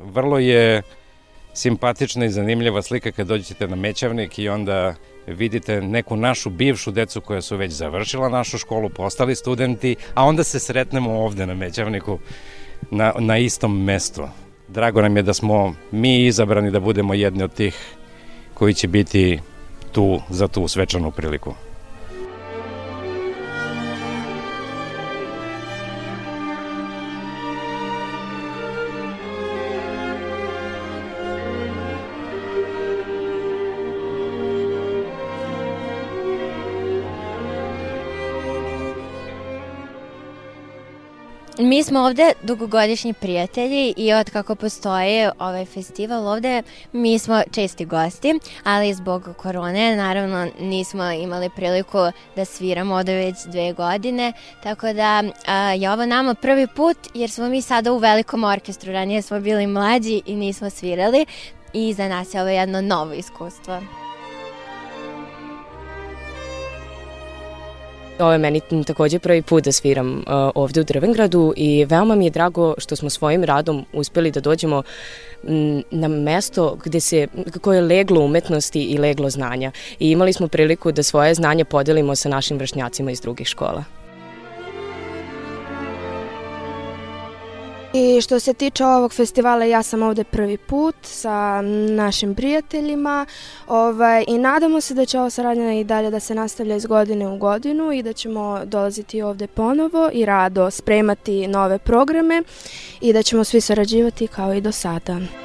Vrlo 0.00 0.38
je 0.38 0.82
simpatična 1.54 2.24
i 2.24 2.30
zanimljiva 2.30 2.82
slika 2.82 3.12
kad 3.12 3.26
dođete 3.26 3.68
na 3.68 3.76
Mećavnik 3.76 4.38
i 4.38 4.48
onda 4.48 4.94
vidite 5.26 5.80
neku 5.80 6.16
našu 6.16 6.50
bivšu 6.50 6.90
decu 6.90 7.20
koja 7.20 7.42
su 7.42 7.56
već 7.56 7.72
završila 7.72 8.28
našu 8.28 8.58
školu, 8.58 8.88
postali 8.88 9.34
studenti, 9.34 9.96
a 10.14 10.24
onda 10.24 10.44
se 10.44 10.60
sretnemo 10.60 11.12
ovde 11.12 11.46
na 11.46 11.54
Mećavniku 11.54 12.18
na, 12.90 13.12
na 13.18 13.38
istom 13.38 13.84
mestu. 13.84 14.28
Drago 14.68 15.02
nam 15.02 15.16
je 15.16 15.22
da 15.22 15.34
smo 15.34 15.74
mi 15.90 16.26
izabrani 16.26 16.70
da 16.70 16.80
budemo 16.80 17.14
jedni 17.14 17.42
od 17.42 17.54
tih 17.54 17.94
koji 18.54 18.74
će 18.74 18.88
biti 18.88 19.40
tu 19.92 20.20
za 20.30 20.48
tu 20.48 20.68
svečanu 20.68 21.10
priliku. 21.10 21.54
Mi 41.58 41.82
smo 41.82 42.00
ovde 42.00 42.32
dugogodišnji 42.42 43.12
prijatelji 43.12 43.94
i 43.96 44.12
od 44.12 44.30
kako 44.30 44.54
postoje 44.54 45.30
ovaj 45.38 45.64
festival 45.64 46.26
ovde, 46.26 46.62
mi 46.92 47.18
smo 47.18 47.42
česti 47.52 47.84
gosti, 47.84 48.40
ali 48.64 48.94
zbog 48.94 49.28
korone 49.36 49.96
naravno 49.96 50.48
nismo 50.60 51.10
imali 51.10 51.50
priliku 51.56 51.98
da 52.36 52.44
sviramo 52.44 52.94
ovde 52.94 53.14
već 53.14 53.36
dve 53.46 53.72
godine, 53.72 54.32
tako 54.62 54.92
da 54.92 55.22
a, 55.46 55.72
je 55.72 55.92
ovo 55.92 56.06
nama 56.06 56.34
prvi 56.34 56.66
put 56.66 56.96
jer 57.14 57.30
smo 57.30 57.48
mi 57.48 57.62
sada 57.62 57.92
u 57.92 57.98
velikom 57.98 58.44
orkestru, 58.44 58.92
ranije 58.92 59.22
smo 59.22 59.40
bili 59.40 59.66
mlađi 59.66 60.22
i 60.26 60.36
nismo 60.36 60.70
svirali 60.70 61.26
i 61.72 61.92
za 61.92 62.08
nas 62.08 62.34
je 62.34 62.40
ovo 62.40 62.50
jedno 62.50 62.80
novo 62.80 63.12
iskustvo. 63.12 64.03
Ovo 68.18 68.32
je 68.32 68.38
meni 68.38 68.60
takođe 68.86 69.18
prvi 69.18 69.42
put 69.42 69.64
da 69.64 69.72
sviram 69.72 70.16
uh, 70.16 70.22
ovde 70.54 70.80
u 70.80 70.84
Drvengradu 70.84 71.52
i 71.56 71.84
veoma 71.84 72.14
mi 72.14 72.26
je 72.26 72.30
drago 72.30 72.74
što 72.78 72.96
smo 72.96 73.10
svojim 73.10 73.44
radom 73.44 73.84
uspeli 73.92 74.30
da 74.30 74.40
dođemo 74.40 74.82
na 75.90 76.08
mesto 76.08 76.76
gde 76.84 77.00
se, 77.00 77.26
koje 77.60 77.76
je 77.76 77.82
leglo 77.82 78.20
umetnosti 78.20 78.82
i 78.82 78.98
leglo 78.98 79.30
znanja. 79.30 79.72
I 79.98 80.10
imali 80.10 80.32
smo 80.32 80.48
priliku 80.48 80.92
da 80.92 81.02
svoje 81.02 81.34
znanje 81.34 81.64
podelimo 81.64 82.16
sa 82.16 82.28
našim 82.28 82.58
vršnjacima 82.58 83.10
iz 83.10 83.20
drugih 83.20 83.46
škola. 83.46 83.84
I 87.96 88.20
što 88.20 88.40
se 88.40 88.54
tiče 88.54 88.84
ovog 88.84 89.12
festivala, 89.12 89.64
ja 89.64 89.82
sam 89.82 90.02
ovde 90.02 90.24
prvi 90.24 90.56
put 90.56 90.94
sa 91.02 91.62
našim 91.90 92.34
prijateljima 92.34 93.26
ovaj, 93.68 94.24
i 94.28 94.38
nadamo 94.38 94.80
se 94.80 94.94
da 94.94 95.06
će 95.06 95.18
ova 95.18 95.30
saradnja 95.30 95.72
i 95.72 95.84
dalje 95.84 96.10
da 96.10 96.20
se 96.20 96.34
nastavlja 96.34 96.76
iz 96.76 96.86
godine 96.86 97.28
u 97.28 97.38
godinu 97.38 97.92
i 97.92 98.02
da 98.02 98.12
ćemo 98.12 98.60
dolaziti 98.64 99.22
ovde 99.22 99.46
ponovo 99.46 100.10
i 100.12 100.24
rado 100.24 100.70
spremati 100.70 101.46
nove 101.46 101.78
programe 101.78 102.42
i 103.00 103.12
da 103.12 103.22
ćemo 103.22 103.44
svi 103.44 103.60
sarađivati 103.60 104.26
kao 104.26 104.54
i 104.54 104.60
do 104.60 104.72
sada. 104.72 105.43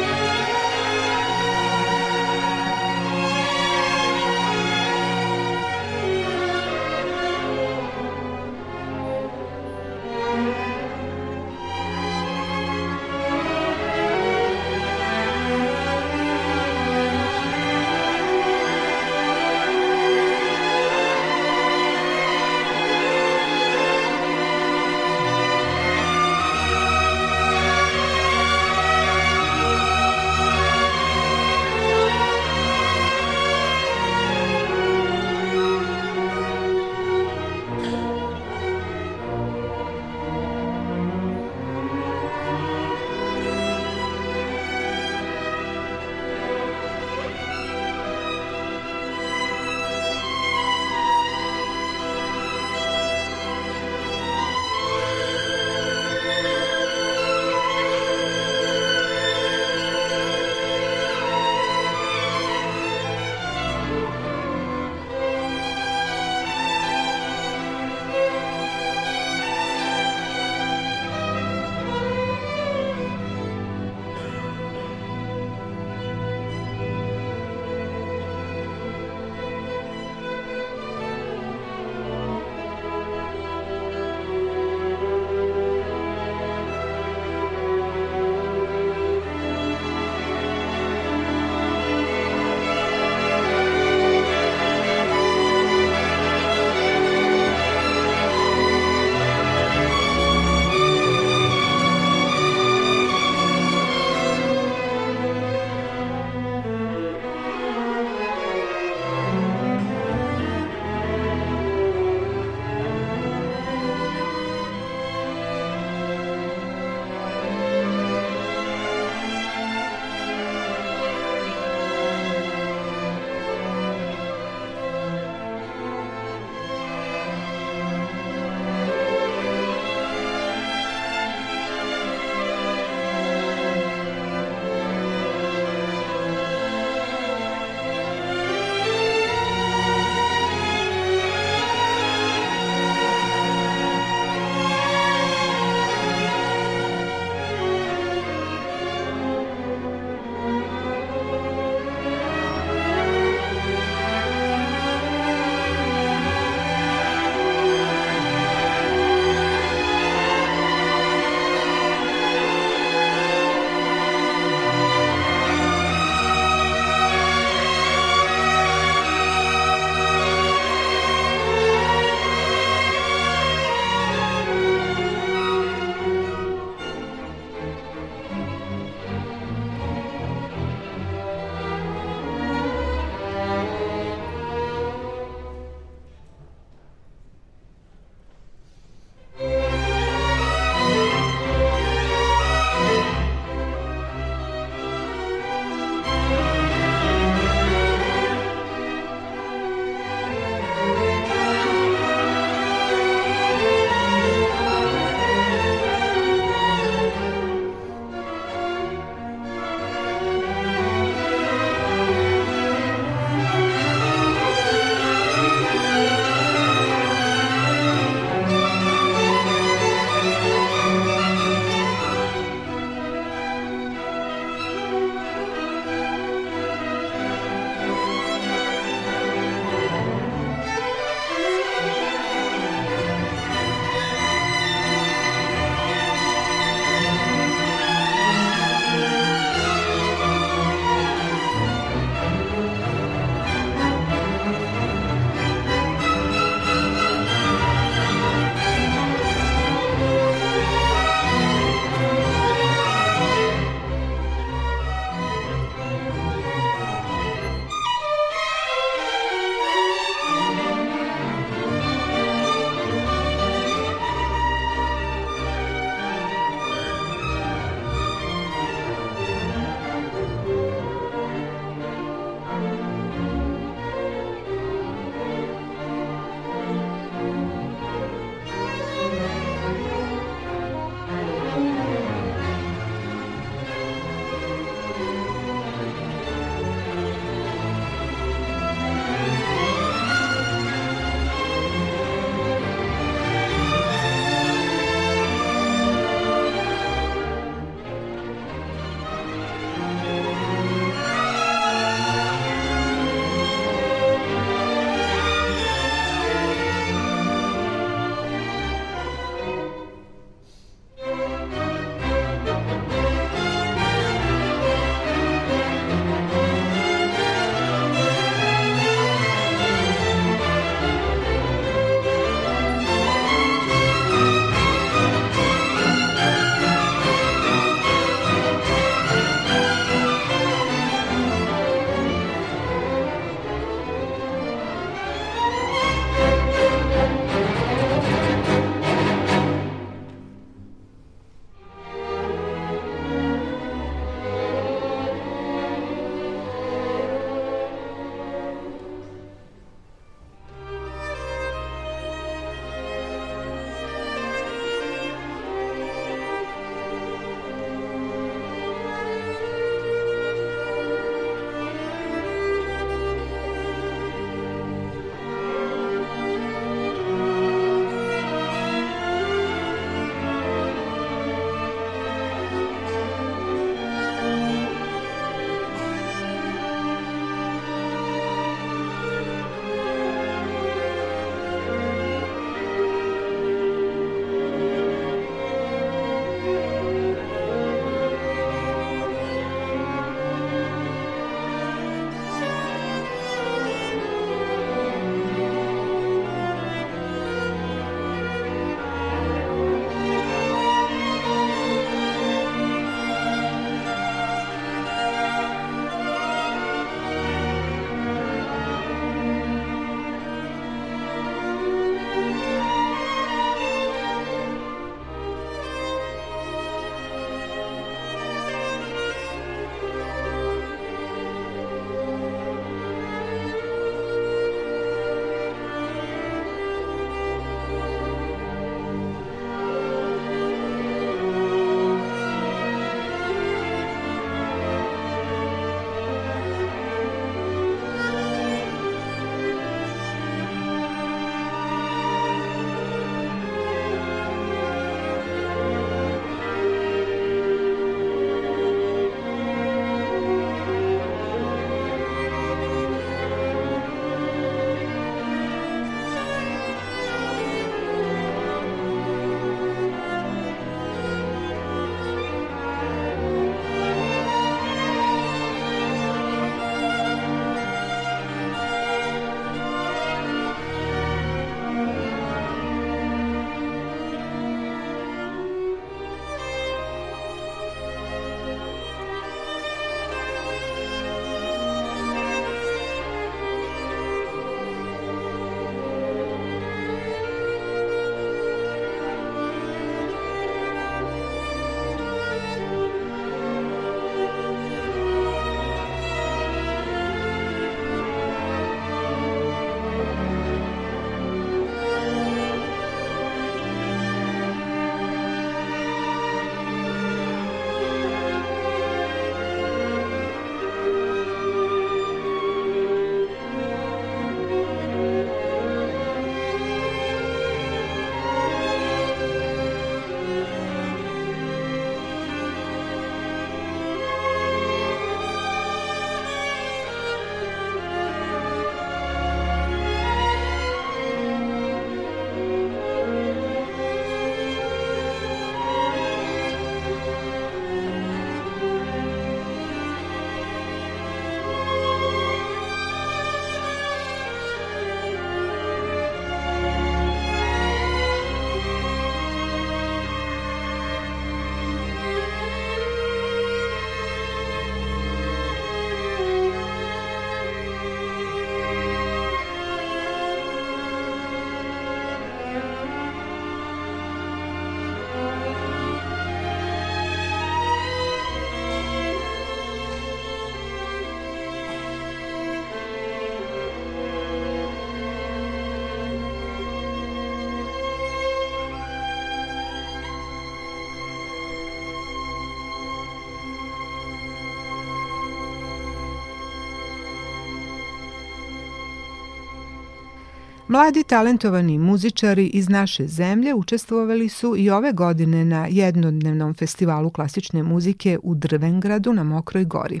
Mladi 590.68 591.04
talentovani 591.04 591.78
muzičari 591.78 592.46
iz 592.46 592.68
naše 592.68 593.06
zemlje 593.06 593.54
učestvovali 593.54 594.28
su 594.28 594.56
i 594.56 594.70
ove 594.70 594.92
godine 594.92 595.44
na 595.44 595.66
jednodnevnom 595.70 596.54
festivalu 596.54 597.10
klasične 597.10 597.62
muzike 597.62 598.18
u 598.22 598.34
Drvengradu 598.34 599.12
na 599.12 599.24
Mokroj 599.24 599.64
gori. 599.64 600.00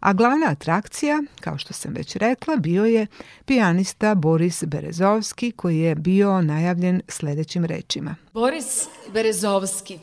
A 0.00 0.12
glavna 0.12 0.46
atrakcija, 0.46 1.22
kao 1.40 1.58
što 1.58 1.72
sam 1.72 1.92
već 1.94 2.16
rekla, 2.16 2.56
bio 2.56 2.84
je 2.84 3.06
pijanista 3.44 4.14
Boris 4.14 4.64
Berezovski 4.64 5.50
koji 5.50 5.78
je 5.78 5.94
bio 5.94 6.42
najavljen 6.42 7.02
sledećim 7.08 7.64
rečima. 7.64 8.14
Boris 8.34 8.86
Berezovski 9.12 9.98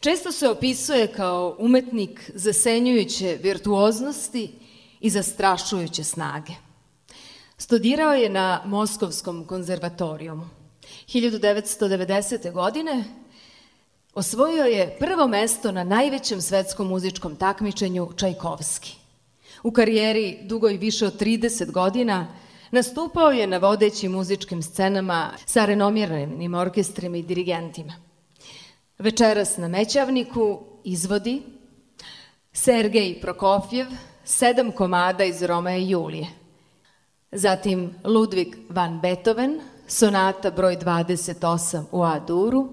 često 0.00 0.32
se 0.32 0.48
opisuje 0.48 1.06
kao 1.06 1.56
umetnik 1.58 2.30
zasenjujuće 2.34 3.38
virtuoznosti 3.42 4.52
i 5.00 5.10
zastrašujuće 5.10 6.04
snage. 6.04 6.71
Studirao 7.62 8.12
je 8.12 8.28
na 8.28 8.62
Moskovskom 8.64 9.44
konzervatorijumu. 9.44 10.48
1990. 11.06 12.52
godine 12.52 13.04
osvojio 14.14 14.64
je 14.64 14.96
prvo 14.98 15.26
mesto 15.28 15.72
na 15.72 15.84
najvećem 15.84 16.40
svetskom 16.40 16.88
muzičkom 16.88 17.36
takmičenju 17.36 18.08
Čajkovski. 18.16 18.96
U 19.62 19.70
karijeri 19.70 20.38
dugoj 20.42 20.76
više 20.76 21.06
od 21.06 21.20
30 21.20 21.70
godina 21.70 22.26
nastupao 22.70 23.30
je 23.30 23.46
na 23.46 23.58
vodećim 23.58 24.12
muzičkim 24.12 24.62
scenama 24.62 25.30
sa 25.46 25.64
renomiranim 25.64 26.54
orkestrima 26.54 27.16
i 27.16 27.22
dirigentima. 27.22 27.94
Večeras 28.98 29.56
na 29.56 29.68
Mećavniku 29.68 30.60
izvodi 30.84 31.42
Sergej 32.52 33.20
Prokofjev, 33.20 33.86
sedam 34.24 34.72
komada 34.72 35.24
iz 35.24 35.42
Roma 35.42 35.76
i 35.76 35.90
Julije– 35.90 36.26
Zatim 37.32 37.94
Ludvig 38.04 38.56
van 38.68 39.00
Beethoven, 39.00 39.60
sonata 39.86 40.50
broj 40.50 40.76
28 40.76 41.84
u 41.90 42.02
A-duru, 42.02 42.68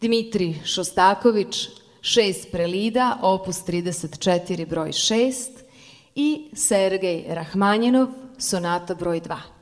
Dmitri 0.00 0.60
Šostaković, 0.64 1.68
šest 2.00 2.50
prelida, 2.52 3.18
opus 3.22 3.62
34 3.64 4.66
broj 4.68 4.92
6 4.92 5.48
i 6.14 6.50
Sergej 6.52 7.24
Rahmanjinov, 7.28 8.08
sonata 8.38 8.94
broj 8.94 9.20
2. 9.20 9.57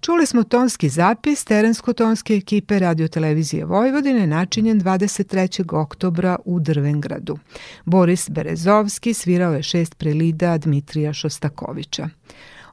Čuli 0.00 0.26
smo 0.26 0.42
tonski 0.44 0.88
zapis 0.88 1.44
terensko-tonske 1.44 2.36
ekipe 2.36 2.78
radiotelevizije 2.78 3.64
Vojvodine 3.64 4.26
načinjen 4.26 4.80
23. 4.80 5.74
oktobra 5.76 6.36
u 6.44 6.60
Drvengradu. 6.60 7.38
Boris 7.84 8.30
Berezovski 8.30 9.14
svirao 9.14 9.52
je 9.52 9.62
šest 9.62 9.94
prelida 9.98 10.58
Dmitrija 10.58 11.12
Šostakovića. 11.12 12.08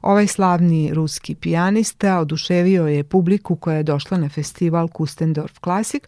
Ovaj 0.02 0.26
slavni 0.26 0.94
ruski 0.94 1.34
pijanista 1.34 2.18
oduševio 2.18 2.86
je 2.86 3.04
publiku 3.04 3.56
koja 3.56 3.76
je 3.76 3.82
došla 3.82 4.18
na 4.18 4.28
festival 4.28 4.88
Kustendorf 4.88 5.58
Classic, 5.64 6.02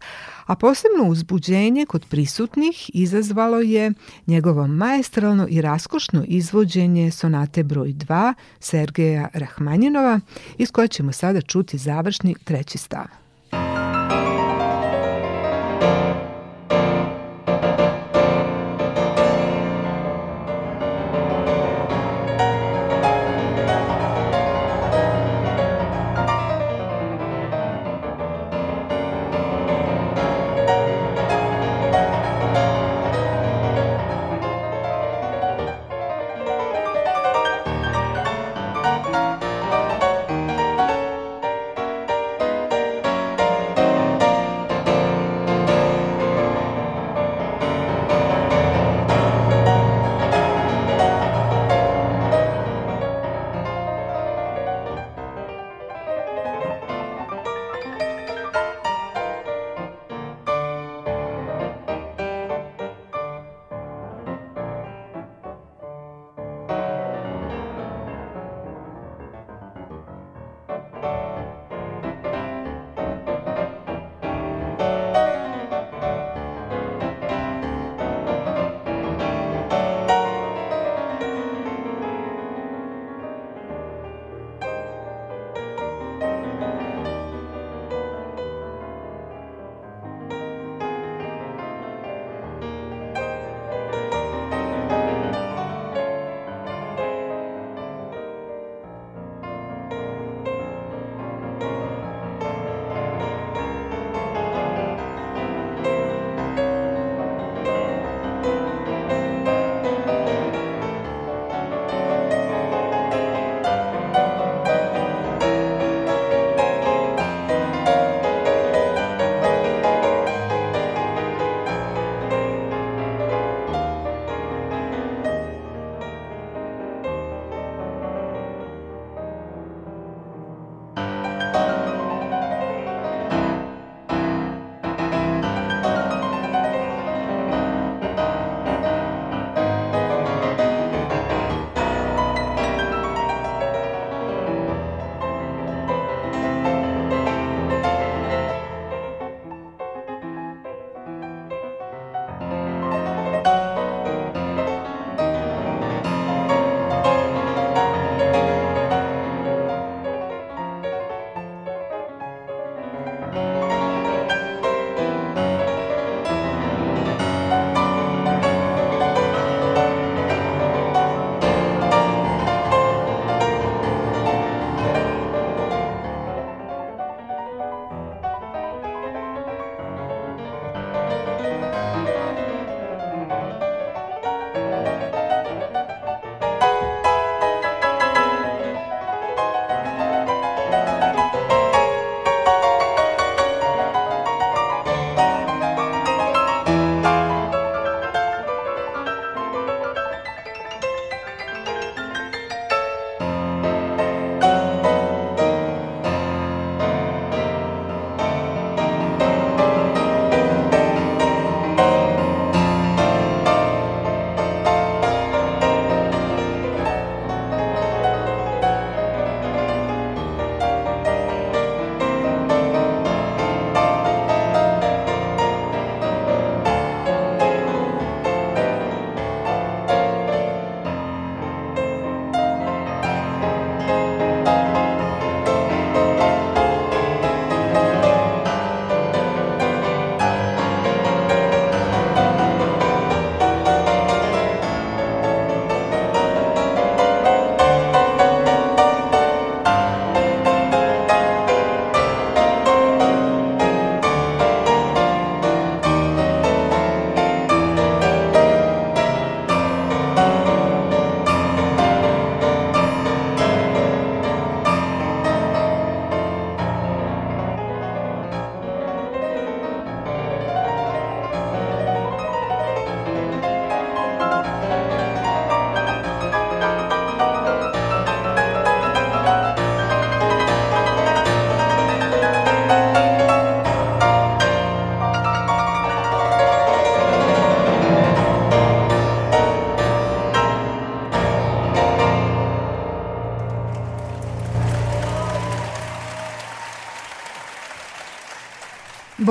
a 0.46 0.54
posebno 0.54 1.04
uzbuđenje 1.08 1.86
kod 1.86 2.06
prisutnih 2.10 2.90
izazvalo 2.94 3.60
je 3.60 3.92
njegovo 4.26 4.66
maestralno 4.66 5.46
i 5.50 5.60
raskošno 5.60 6.24
izvođenje 6.26 7.10
sonate 7.10 7.62
broj 7.62 7.88
2 7.88 8.34
Sergeja 8.60 9.28
Rahmanjinova, 9.32 10.20
iz 10.58 10.70
koje 10.70 10.88
ćemo 10.88 11.12
sada 11.12 11.40
čuti 11.40 11.78
završni 11.78 12.34
treći 12.44 12.78
stav. 12.78 13.06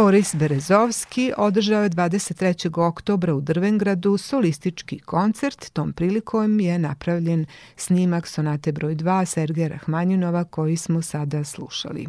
Boris 0.10 0.36
Berezovski 0.36 1.34
održao 1.38 1.84
je 1.84 1.90
23. 1.90 2.80
oktobra 2.82 3.34
u 3.34 3.42
Drvengradu 3.42 4.18
solistički 4.18 5.00
koncert. 5.00 5.70
Tom 5.74 5.94
prilikom 5.94 6.60
je 6.60 6.80
napravljen 6.80 7.46
snimak 7.76 8.28
sonate 8.28 8.72
broj 8.72 8.96
2 8.96 9.26
Sergeja 9.26 9.68
Rahmanjinova 9.68 10.44
koji 10.44 10.78
smo 10.78 11.02
sada 11.02 11.44
slušali. 11.44 12.08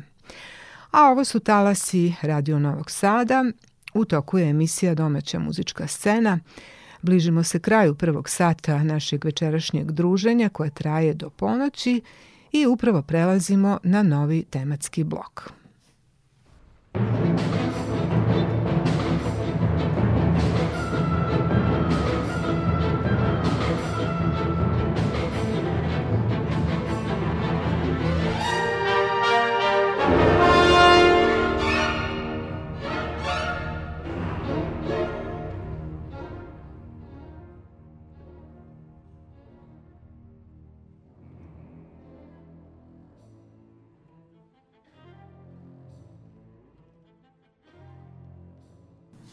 A 0.90 1.10
ovo 1.10 1.24
su 1.24 1.40
talasi 1.40 2.14
Radio 2.22 2.58
Novog 2.58 2.90
Sada. 2.90 3.44
U 3.94 4.04
toku 4.04 4.38
je 4.38 4.48
emisija 4.50 4.94
Domaća 4.94 5.38
muzička 5.38 5.86
scena. 5.86 6.38
Bližimo 7.02 7.44
se 7.44 7.60
kraju 7.60 7.94
prvog 7.94 8.28
sata 8.28 8.82
našeg 8.82 9.24
večerašnjeg 9.24 9.92
druženja 9.92 10.48
koje 10.48 10.70
traje 10.70 11.14
do 11.14 11.30
ponoći 11.30 12.00
i 12.52 12.66
upravo 12.66 13.02
prelazimo 13.02 13.78
na 13.82 14.02
novi 14.02 14.44
tematski 14.50 15.04
blok. 15.04 15.59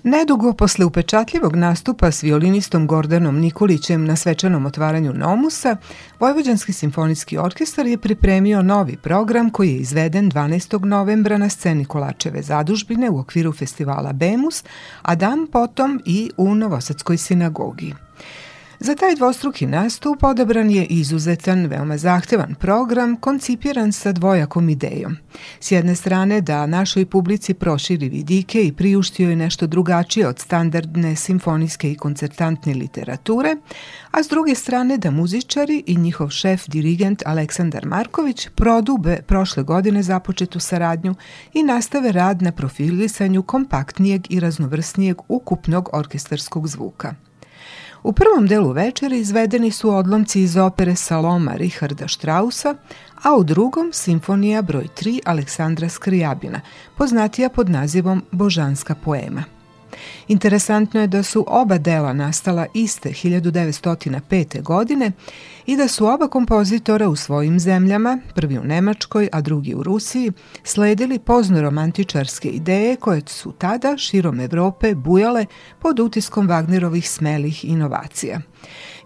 Nedugo 0.07 0.53
posle 0.53 0.85
upečatljivog 0.85 1.55
nastupa 1.55 2.11
s 2.11 2.23
violinistom 2.23 2.87
Gordanom 2.87 3.39
Nikolićem 3.39 4.05
na 4.05 4.15
svečanom 4.15 4.65
otvaranju 4.65 5.13
Nomusa, 5.13 5.77
Vojvođanski 6.19 6.73
simfonijski 6.73 7.37
orkestar 7.37 7.87
je 7.87 7.97
pripremio 7.97 8.61
novi 8.61 8.97
program 8.97 9.49
koji 9.49 9.69
je 9.69 9.77
izveden 9.77 10.31
12. 10.31 10.85
novembra 10.85 11.37
na 11.37 11.49
sceni 11.49 11.85
Kolačeve 11.85 12.41
zadužbine 12.41 13.09
u 13.09 13.19
okviru 13.19 13.53
festivala 13.53 14.13
Bemus, 14.13 14.63
a 15.01 15.15
dan 15.15 15.47
potom 15.51 16.01
i 16.05 16.31
u 16.37 16.55
Novosadskoj 16.55 17.17
sinagogi. 17.17 17.93
Za 18.79 18.95
taj 18.95 19.15
dvostruki 19.15 19.65
nastup 19.67 20.23
odabran 20.23 20.69
je 20.69 20.85
izuzetan, 20.85 21.65
veoma 21.65 21.97
zahtevan 21.97 22.55
program 22.55 23.15
koncipiran 23.15 23.91
sa 23.91 24.11
dvojakom 24.11 24.69
idejom. 24.69 25.17
S 25.59 25.71
jedne 25.71 25.95
strane 25.95 26.41
da 26.41 26.65
našoj 26.65 27.05
publici 27.05 27.53
proširi 27.53 28.09
vidike 28.09 28.63
i 28.63 28.73
priuštio 28.73 29.29
je 29.29 29.35
nešto 29.35 29.67
drugačije 29.67 30.27
od 30.27 30.39
standardne 30.39 31.15
simfonijske 31.15 31.91
i 31.91 31.95
koncertantne 31.95 32.73
literature, 32.73 33.55
a 34.11 34.23
s 34.23 34.27
druge 34.27 34.55
strane 34.55 34.97
da 34.97 35.11
muzičari 35.11 35.83
i 35.85 35.95
njihov 35.95 36.29
šef 36.29 36.67
dirigent 36.67 37.23
Aleksandar 37.25 37.85
Marković 37.85 38.49
prodube 38.55 39.19
prošle 39.27 39.63
godine 39.63 40.03
započetu 40.03 40.59
saradnju 40.59 41.15
i 41.53 41.63
nastave 41.63 42.11
rad 42.11 42.41
na 42.41 42.51
profilisanju 42.51 43.43
kompaktnijeg 43.43 44.21
i 44.29 44.39
raznovrsnijeg 44.39 45.17
ukupnog 45.27 45.89
orkestarskog 45.93 46.67
zvuka. 46.67 47.26
U 48.07 48.13
prvom 48.13 48.47
delu 48.47 48.71
večeri 48.71 49.19
izvedeni 49.19 49.71
su 49.71 49.89
odlomci 49.89 50.41
iz 50.41 50.57
opere 50.57 50.95
Saloma 50.95 51.51
Richarda 51.55 52.07
Strausa, 52.07 52.75
a 53.23 53.35
u 53.35 53.43
drugom 53.43 53.93
simfonija 53.93 54.61
broj 54.61 54.87
3 54.97 55.19
Aleksandra 55.25 55.89
Skrijabina, 55.89 56.61
poznatija 56.97 57.49
pod 57.49 57.69
nazivom 57.69 58.23
Božanska 58.31 58.95
poema. 58.95 59.56
Interesantno 60.27 61.01
je 61.01 61.07
da 61.07 61.23
su 61.23 61.45
oba 61.47 61.77
dela 61.77 62.13
nastala 62.13 62.65
iste 62.73 63.09
1905. 63.09 64.61
godine 64.61 65.11
i 65.65 65.77
da 65.77 65.87
su 65.87 66.05
oba 66.05 66.27
kompozitora 66.27 67.09
u 67.09 67.15
svojim 67.15 67.59
zemljama, 67.59 68.19
prvi 68.35 68.57
u 68.57 68.63
Nemačkoj, 68.63 69.29
a 69.31 69.41
drugi 69.41 69.75
u 69.75 69.83
Rusiji, 69.83 70.31
sledili 70.63 71.19
poznoromantičarske 71.19 72.49
ideje 72.49 72.95
koje 72.95 73.21
su 73.25 73.51
tada 73.51 73.97
širom 73.97 74.39
Evrope 74.39 74.95
bujale 74.95 75.45
pod 75.79 75.99
utiskom 75.99 76.47
Wagnerovih 76.47 77.07
smelih 77.07 77.65
inovacija. 77.65 78.41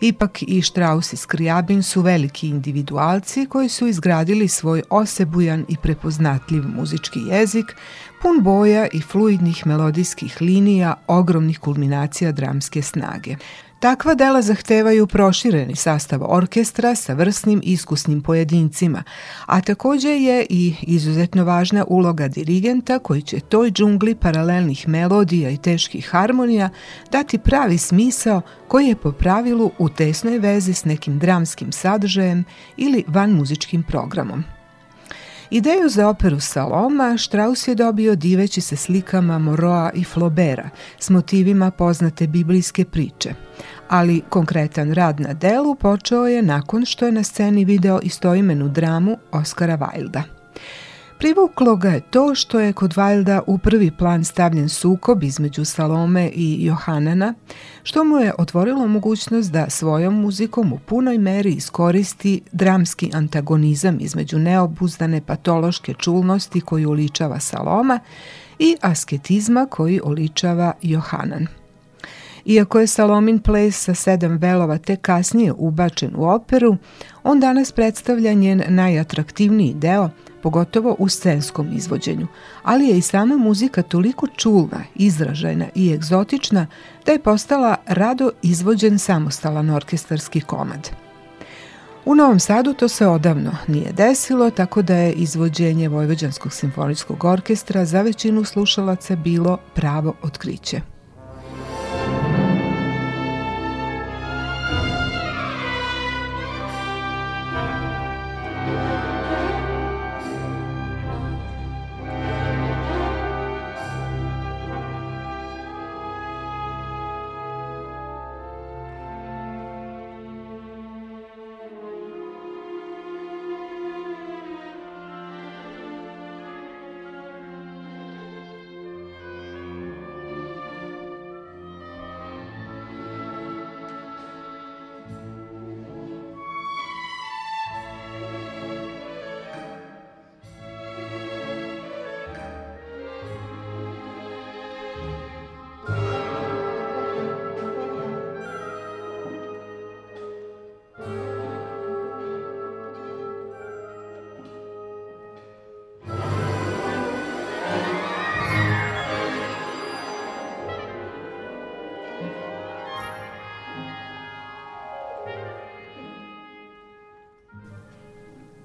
Ipak 0.02 0.44
i 0.48 0.62
Strauss 0.62 1.14
i 1.14 1.18
Skrijabin 1.18 1.84
su 1.84 2.02
veliki 2.02 2.50
individualci 2.50 3.46
koji 3.46 3.70
su 3.70 3.88
izgradili 3.88 4.48
svoj 4.48 4.84
osebujan 4.90 5.66
i 5.68 5.78
prepoznatljiv 5.78 6.64
muzički 6.76 7.20
jezik, 7.20 7.76
pun 8.22 8.44
boja 8.44 8.88
i 8.88 9.02
fluidnih 9.02 9.68
melodijskih 9.68 10.42
linija, 10.42 10.94
ogromnih 11.08 11.60
kulminacija 11.60 12.32
dramske 12.32 12.82
snage. 12.82 13.36
Takva 13.80 14.14
dela 14.16 14.42
zahtevaju 14.42 15.08
prošireni 15.08 15.76
sastav 15.76 16.22
orkestra 16.24 16.96
sa 16.96 17.14
vrsnim 17.14 17.62
iskusnim 17.64 18.22
pojedincima, 18.22 19.04
a 19.46 19.62
takođe 19.62 20.10
je 20.10 20.46
i 20.50 20.76
izuzetno 20.82 21.44
važna 21.44 21.86
uloga 21.88 22.28
dirigenta 22.28 23.00
koji 23.00 23.22
će 23.22 23.40
toj 23.40 23.72
džungli 23.72 24.16
paralelnih 24.16 24.88
melodija 24.88 25.50
i 25.50 25.58
teških 25.58 26.10
harmonija 26.10 26.70
dati 27.12 27.38
pravi 27.38 27.78
smisao 27.78 28.42
koji 28.68 28.88
je 28.88 28.96
po 28.96 29.12
pravilu 29.12 29.72
u 29.80 29.90
tesnoj 29.90 30.40
vezi 30.40 30.74
s 30.74 30.86
nekim 30.86 31.20
dramskim 31.20 31.72
sadržajem 31.72 32.44
ili 32.78 33.04
van 33.08 33.32
muzičkim 33.32 33.84
programom. 33.84 34.44
Ideju 35.54 35.89
za 35.89 36.10
operu 36.10 36.39
Saloma 36.39 37.18
Strauss 37.18 37.68
je 37.68 37.76
dobio 37.76 38.16
diveći 38.16 38.62
se 38.62 38.76
slikama 38.76 39.39
Moroa 39.39 39.91
i 39.93 40.04
Flobera 40.04 40.70
s 40.99 41.10
motivima 41.10 41.72
poznate 41.72 42.28
biblijske 42.28 42.86
priče, 42.86 43.34
ali 43.89 44.22
konkretan 44.30 44.93
rad 44.93 45.20
na 45.20 45.34
delu 45.34 45.76
počeo 45.76 46.28
je 46.28 46.41
nakon 46.41 46.86
što 46.86 47.06
je 47.06 47.12
na 47.12 47.24
sceni 47.24 47.66
video 47.66 47.99
istoimenu 48.04 48.68
dramu 48.68 49.18
Oskara 49.32 49.78
Wilda. 49.78 50.41
Privuklo 51.22 51.76
ga 51.76 51.90
je 51.90 52.02
to 52.02 52.36
što 52.36 52.60
je 52.60 52.74
kod 52.74 52.94
Wilda 52.94 53.42
u 53.48 53.58
prvi 53.58 53.92
plan 53.92 54.24
stavljen 54.24 54.70
sukob 54.70 55.24
između 55.24 55.66
Salome 55.66 56.30
i 56.34 56.66
Johanana, 56.66 57.34
što 57.84 58.04
mu 58.04 58.18
je 58.18 58.34
otvorilo 58.38 58.88
mogućnost 58.88 59.52
da 59.52 59.70
svojom 59.70 60.22
muzikom 60.22 60.74
u 60.74 60.80
punoj 60.80 61.18
meri 61.18 61.52
iskoristi 61.52 62.42
dramski 62.52 63.12
antagonizam 63.14 63.98
između 64.00 64.40
neobuzdane 64.40 65.22
patološke 65.22 65.94
čulnosti 65.94 66.62
koju 66.62 66.90
uličava 66.90 67.40
Saloma 67.40 68.00
i 68.60 68.76
asketizma 68.82 69.68
koji 69.70 70.02
oličava 70.04 70.74
Johanan. 70.82 71.48
Iako 72.46 72.80
je 72.80 72.88
Salomin 72.88 73.40
ples 73.40 73.84
sa 73.84 73.94
sedam 73.94 74.38
velova 74.38 74.78
te 74.78 74.96
kasnije 74.96 75.54
ubačen 75.58 76.12
u 76.16 76.30
operu, 76.30 76.78
on 77.24 77.40
danas 77.40 77.72
predstavlja 77.72 78.34
njen 78.34 78.64
najatraktivniji 78.68 79.74
deo– 79.74 80.10
pogotovo 80.44 80.96
u 81.00 81.10
scenskom 81.10 81.70
izvođenju, 81.74 82.28
ali 82.64 82.88
je 82.88 82.98
i 82.98 83.02
sama 83.02 83.38
muzika 83.38 83.82
toliko 83.82 84.28
čulna, 84.28 84.84
izražajna 84.96 85.66
i 85.76 85.94
egzotična 85.94 86.68
da 87.06 87.12
je 87.12 87.20
postala 87.20 87.76
rado 87.86 88.32
izvođen 88.42 89.00
samostalan 89.00 89.70
orkestarski 89.70 90.42
komad. 90.42 90.89
U 92.06 92.16
Novom 92.16 92.39
Sadu 92.39 92.74
to 92.74 92.88
se 92.88 93.08
odavno 93.08 93.52
nije 93.68 93.92
desilo, 93.92 94.50
tako 94.50 94.82
da 94.82 94.96
je 94.96 95.14
izvođenje 95.14 95.89
Vojvođanskog 95.89 96.54
simfonijskog 96.54 97.24
orkestra 97.24 97.86
za 97.86 98.02
većinu 98.02 98.44
slušalaca 98.44 99.16
bilo 99.16 99.58
pravo 99.76 100.14
otkriće. 100.22 100.82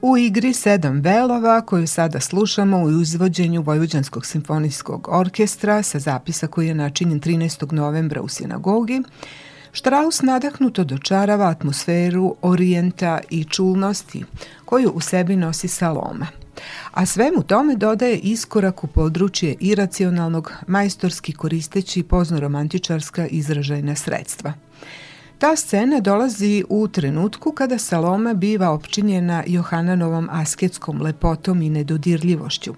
U 0.09 0.17
igri 0.17 0.53
Sedam 0.53 1.01
velova, 1.01 1.61
koju 1.61 1.87
sada 1.87 2.21
slušamo 2.21 2.79
u 2.79 3.01
izvođenju 3.01 3.63
Vojvođanskog 3.63 4.27
simfonijskog 4.27 5.09
orkestra 5.11 5.83
sa 5.83 5.99
zapisa 5.99 6.47
koji 6.47 6.69
je 6.69 6.75
načinjen 6.75 7.21
13. 7.21 7.73
novembra 7.73 8.23
u 8.23 8.29
sinagogi, 8.29 9.03
Štraus 9.73 10.23
nadahnuto 10.23 10.85
dočarava 10.85 11.49
atmosferu 11.49 12.35
orijenta 12.43 13.21
i 13.31 13.45
čulnosti 13.45 14.25
koju 14.65 14.91
u 14.91 15.01
sebi 15.01 15.37
nosi 15.37 15.69
Saloma. 15.69 16.27
A 16.93 17.07
svemu 17.07 17.43
tome 17.43 17.77
dodaje 17.77 18.19
iskorak 18.19 18.85
u 18.85 18.87
područje 18.87 19.57
iracionalnog, 19.61 20.53
majstorski 20.67 21.33
koristeći 21.33 22.03
poznoromantičarska 22.03 23.27
izražajna 23.27 23.95
sredstva– 23.95 24.53
Ta 25.39 25.57
scena 25.57 26.01
dolazi 26.01 26.65
u 26.69 26.89
trenutku 26.89 27.53
kada 27.53 27.79
Saloma 27.79 28.35
biva 28.35 28.71
opčinjena 28.71 29.45
Johananovom 29.47 30.29
asketskom 30.33 31.03
lepotom 31.03 31.63
i 31.63 31.71
nedodirljivošću 31.71 32.75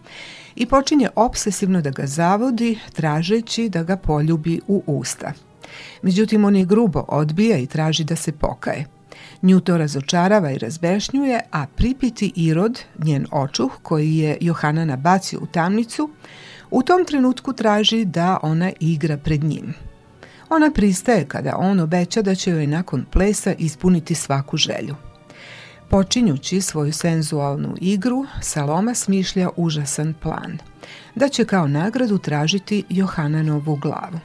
i 0.56 0.66
počinje 0.66 1.08
obsesivno 1.14 1.80
da 1.80 1.90
ga 1.90 2.06
zavodi, 2.06 2.78
tražeći 2.92 3.68
da 3.68 3.82
ga 3.82 3.96
poljubi 3.96 4.60
u 4.66 4.82
usta. 4.86 5.32
Međutim, 6.02 6.44
on 6.44 6.56
je 6.56 6.64
grubo 6.64 7.04
odbija 7.08 7.58
i 7.58 7.66
traži 7.66 8.04
da 8.04 8.16
se 8.16 8.32
pokaje. 8.32 8.86
Nju 9.42 9.60
to 9.60 9.78
razočarava 9.78 10.50
i 10.50 10.58
razbešnjuje, 10.58 11.40
a 11.50 11.66
pripiti 11.66 12.32
Irod, 12.36 12.80
njen 13.04 13.26
očuh, 13.30 13.72
koji 13.82 14.16
je 14.16 14.38
Johanana 14.40 14.96
bacio 14.96 15.40
u 15.42 15.46
tamnicu, 15.46 16.10
u 16.70 16.82
tom 16.82 17.04
trenutku 17.04 17.52
traži 17.52 18.04
da 18.04 18.38
ona 18.42 18.72
igra 18.80 19.16
pred 19.16 19.44
njim– 19.44 19.74
Ona 20.50 20.70
pristaje 20.70 21.24
kada 21.24 21.56
on 21.56 21.80
obeća 21.80 22.22
da 22.22 22.34
će 22.34 22.50
joj 22.50 22.66
nakon 22.66 23.04
plesa 23.12 23.54
ispuniti 23.58 24.14
svaku 24.14 24.56
želju. 24.56 24.94
Počinjući 25.88 26.60
svoju 26.60 26.92
senzualnu 26.92 27.74
igru, 27.80 28.26
Saloma 28.40 28.94
smišlja 28.94 29.48
užasan 29.56 30.14
plan. 30.22 30.58
Da 31.14 31.28
će 31.28 31.44
kao 31.44 31.68
nagradu 31.68 32.18
tražiti 32.18 32.84
Johananovu 32.88 33.76
glavu. 33.76 34.18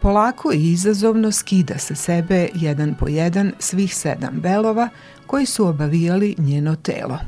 Polako 0.00 0.52
i 0.52 0.72
izazovno 0.72 1.32
skida 1.32 1.78
sa 1.78 1.94
sebe 1.94 2.48
jedan 2.54 2.94
po 2.94 3.08
jedan 3.08 3.52
svih 3.58 3.96
sedam 3.96 4.40
belova 4.40 4.88
koji 5.26 5.46
su 5.46 5.66
obavijali 5.66 6.34
njeno 6.38 6.76
telo. 6.76 7.18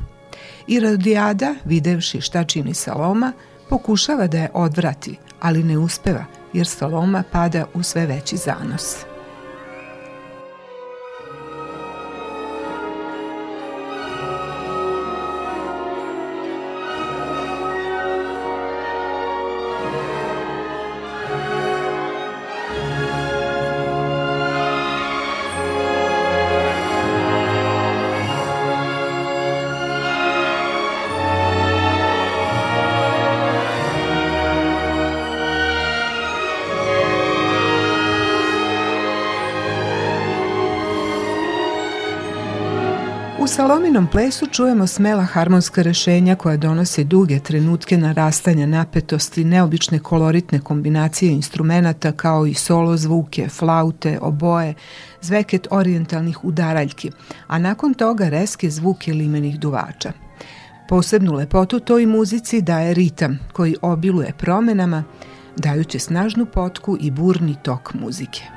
I 0.67 0.79
Rodiada, 0.79 1.55
videvši 1.65 2.21
šta 2.21 2.43
čini 2.43 2.73
Saloma, 2.73 3.33
pokušava 3.69 4.27
da 4.27 4.37
je 4.37 4.49
odvrati, 4.53 5.17
ali 5.39 5.63
ne 5.63 5.77
uspeva– 5.77 6.25
jer 6.53 6.67
Saloma 6.67 7.23
pada 7.31 7.65
u 7.73 7.83
sve 7.83 8.05
veći 8.05 8.37
zanos. 8.37 8.97
Salominom 43.97 44.11
plesu 44.11 44.45
čujemo 44.45 44.87
smela 44.87 45.23
harmonska 45.23 45.81
rešenja 45.81 46.35
koja 46.35 46.57
donose 46.57 47.03
duge 47.03 47.39
trenutke 47.39 47.97
narastanja 47.97 48.65
napetosti, 48.65 49.43
neobične 49.43 49.99
koloritne 49.99 50.59
kombinacije 50.59 51.31
instrumenta 51.31 52.11
kao 52.11 52.45
i 52.45 52.53
solo 52.53 52.97
zvuke, 52.97 53.49
flaute, 53.49 54.19
oboje, 54.21 54.73
zveket 55.21 55.67
orijentalnih 55.71 56.45
udaraljki, 56.45 57.11
a 57.47 57.59
nakon 57.59 57.93
toga 57.93 58.29
reske 58.29 58.69
zvuke 58.69 59.13
limenih 59.13 59.59
duvača. 59.59 60.11
Posebnu 60.89 61.33
lepotu 61.33 61.79
toj 61.79 62.05
muzici 62.05 62.61
daje 62.61 62.93
ritam 62.93 63.39
koji 63.53 63.75
obiluje 63.81 64.33
promenama, 64.37 65.03
dajući 65.55 65.99
snažnu 65.99 66.45
potku 66.45 66.97
i 66.99 67.11
burni 67.11 67.55
tok 67.63 67.93
muzike. 67.93 68.56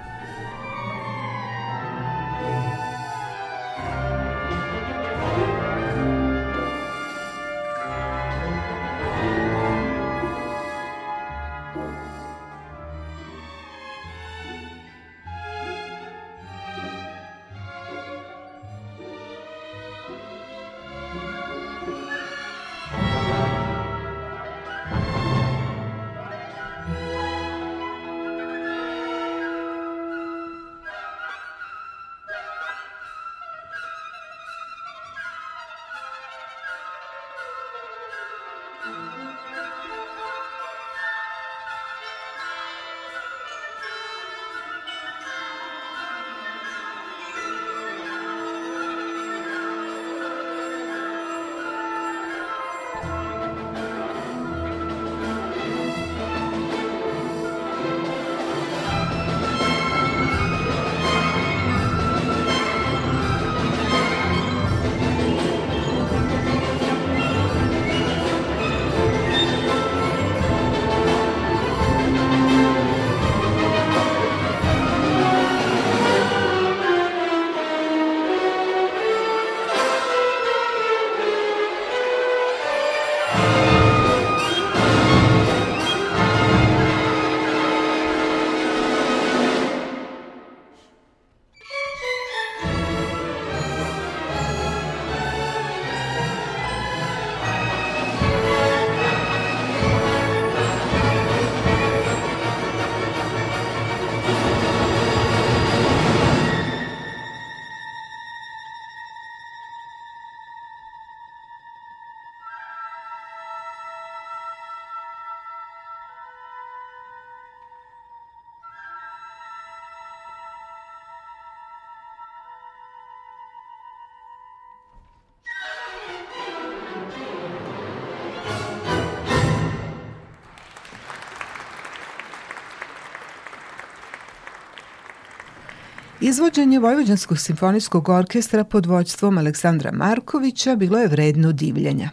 Izvođenje 136.23 136.79
Vojvođanskog 136.79 137.39
simfonijskog 137.39 138.09
orkestra 138.09 138.65
pod 138.65 138.87
vođstvom 138.87 139.39
Aleksandra 139.39 139.93
Markovića 139.93 140.77
bilo 140.77 140.99
je 140.99 141.09
vredno 141.09 141.53
divljenja. 141.53 142.11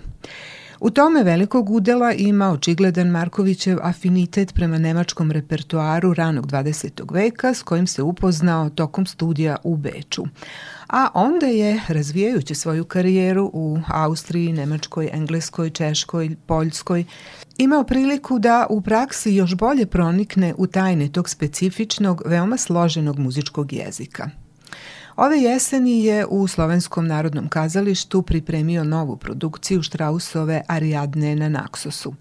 U 0.80 0.89
tome 0.89 1.24
velikog 1.24 1.70
udela 1.70 2.14
ima 2.14 2.51
očigledan 2.51 3.08
Markovićev 3.08 3.78
afinitet 3.82 4.53
prema 4.53 4.78
nemačkom 4.78 5.32
repertoaru 5.32 6.14
ranog 6.14 6.47
20. 6.47 7.14
veka 7.14 7.53
s 7.53 7.64
kojim 7.64 7.88
se 7.88 8.01
upoznao 8.01 8.70
tokom 8.70 9.05
studija 9.05 9.55
u 9.64 9.78
Beču. 9.78 10.24
A 10.89 11.08
onda 11.14 11.45
je, 11.45 11.82
razvijajući 11.88 12.55
svoju 12.55 12.86
karijeru 12.86 13.49
u 13.53 13.80
Austriji, 13.88 14.53
Nemačkoj, 14.53 15.10
Engleskoj, 15.14 15.70
Češkoj, 15.70 16.36
Poljskoj, 16.45 17.05
imao 17.58 17.84
priliku 17.84 18.39
da 18.39 18.68
u 18.70 18.82
praksi 18.82 19.36
još 19.36 19.55
bolje 19.55 19.86
pronikne 19.86 20.53
u 20.58 20.68
tajne 20.68 21.12
tog 21.12 21.30
specifičnog, 21.30 22.22
veoma 22.26 22.58
složenog 22.58 23.20
muzičkog 23.20 23.74
jezika. 23.74 24.30
Ove 25.18 25.41
jeseni 25.41 26.03
je 26.03 26.26
u 26.26 26.47
Slovenskom 26.47 27.07
narodnom 27.07 27.47
kazalištu 27.47 28.22
pripremio 28.22 28.84
novu 28.84 29.18
produkciju 29.18 29.84
Štrausove 29.84 30.61
Ariadne 30.68 31.36
na 31.36 31.49
Naksosu. 31.49 32.13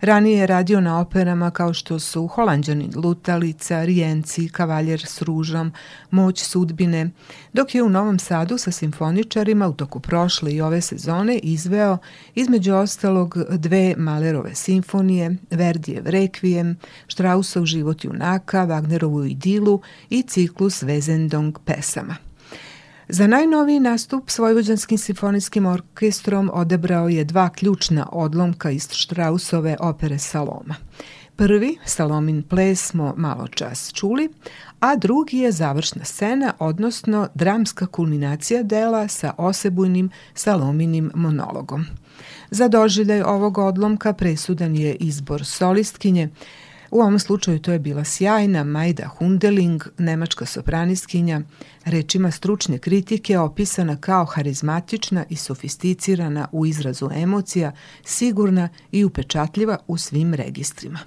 Ranije 0.00 0.38
je 0.38 0.46
radio 0.46 0.80
na 0.80 1.00
operama 1.00 1.50
kao 1.50 1.74
što 1.74 1.98
su 1.98 2.26
Holandjanin 2.26 2.92
Lutalica, 2.96 3.84
Rijenci, 3.84 4.48
Kavaljer 4.48 5.06
s 5.06 5.22
ružom, 5.22 5.72
Moć 6.10 6.42
sudbine, 6.42 7.10
dok 7.52 7.74
je 7.74 7.82
u 7.82 7.88
Novom 7.88 8.18
Sadu 8.18 8.58
sa 8.58 8.70
simfoničarima 8.70 9.68
u 9.68 9.72
toku 9.72 10.00
prošle 10.00 10.52
i 10.52 10.60
ove 10.60 10.80
sezone 10.80 11.38
izveo 11.38 11.98
između 12.34 12.74
ostalog 12.74 13.36
dve 13.50 13.94
Malerove 13.96 14.54
simfonije, 14.54 15.36
Verdijev 15.50 16.06
Rekvijem, 16.06 16.76
Štrausov 17.06 17.64
život 17.64 18.04
junaka, 18.04 18.66
Wagnerovu 18.66 19.30
idilu 19.30 19.80
i 20.10 20.22
ciklus 20.22 20.82
Vezendong 20.82 21.58
pesama. 21.64 22.16
Za 23.08 23.26
najnoviji 23.26 23.80
nastup 23.80 24.30
s 24.30 24.38
Vojvođanskim 24.38 24.98
simfonijskim 24.98 25.66
orkestrom 25.66 26.50
odebrao 26.54 27.08
je 27.08 27.24
dva 27.24 27.48
ključna 27.48 28.08
odlomka 28.12 28.70
iz 28.70 28.88
Štrausove 28.92 29.76
opere 29.80 30.18
Saloma. 30.18 30.74
Prvi, 31.36 31.78
Salomin 31.84 32.42
ples, 32.42 32.86
smo 32.86 33.14
malo 33.16 33.48
čas 33.48 33.92
čuli, 33.92 34.28
a 34.80 34.96
drugi 34.96 35.38
je 35.38 35.52
završna 35.52 36.04
scena, 36.04 36.52
odnosno 36.58 37.28
dramska 37.34 37.86
kulminacija 37.86 38.62
dela 38.62 39.08
sa 39.08 39.34
osebujnim 39.38 40.10
Salominim 40.34 41.10
monologom. 41.14 41.84
Za 42.50 42.68
doživljaj 42.68 43.22
ovog 43.22 43.58
odlomka 43.58 44.12
presudan 44.12 44.76
je 44.76 44.94
izbor 44.94 45.44
solistkinje, 45.44 46.28
U 46.94 47.00
ovom 47.00 47.18
slučaju 47.18 47.58
to 47.58 47.72
je 47.72 47.78
bila 47.78 48.04
sjajna 48.04 48.64
Majda 48.64 49.08
Hundeling, 49.18 49.84
nemačka 49.98 50.46
sopraniskinja, 50.46 51.40
rečima 51.84 52.30
stručne 52.30 52.78
kritike 52.78 53.38
opisana 53.38 53.96
kao 53.96 54.24
harizmatična 54.24 55.24
i 55.28 55.36
sofisticirana 55.36 56.48
u 56.52 56.66
izrazu 56.66 57.10
emocija, 57.14 57.72
sigurna 58.04 58.68
i 58.92 59.04
upečatljiva 59.04 59.78
u 59.86 59.98
svim 59.98 60.34
registrima. 60.34 60.98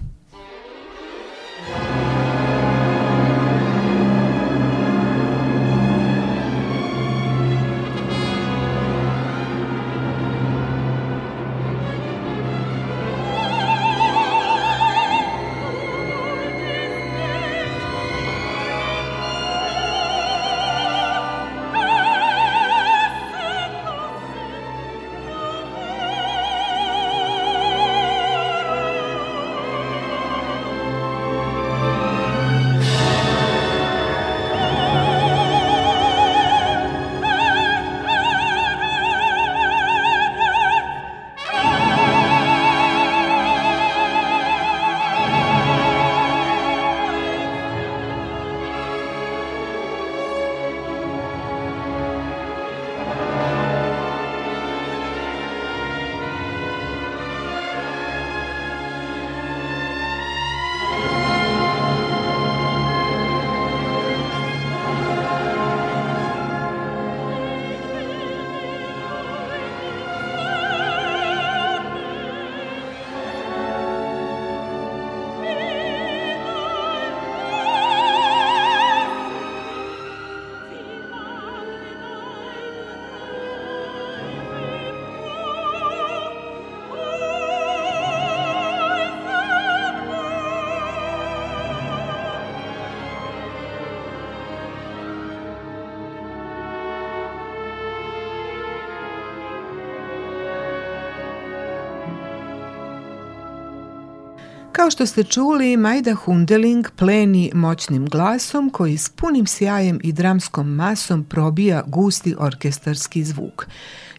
Kao 104.87 104.91
što 104.91 105.05
ste 105.05 105.23
čuli, 105.23 105.77
Majda 105.77 106.15
Hundeling 106.15 106.87
pleni 106.95 107.51
moćnim 107.53 108.05
glasom 108.05 108.69
koji 108.69 108.97
s 108.97 109.09
punim 109.09 109.47
sjajem 109.47 109.99
i 110.03 110.11
dramskom 110.11 110.67
masom 110.67 111.23
probija 111.23 111.83
gusti 111.87 112.35
orkestarski 112.39 113.23
zvuk. 113.23 113.67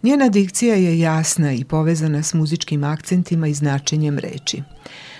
Njena 0.03 0.29
dikcija 0.29 0.75
je 0.75 0.99
jasna 0.99 1.53
i 1.53 1.65
povezana 1.65 2.23
s 2.23 2.35
muzičkim 2.35 2.85
akcentima 2.85 3.49
i 3.49 3.55
značenjem 3.55 4.19
reči. 4.19 4.63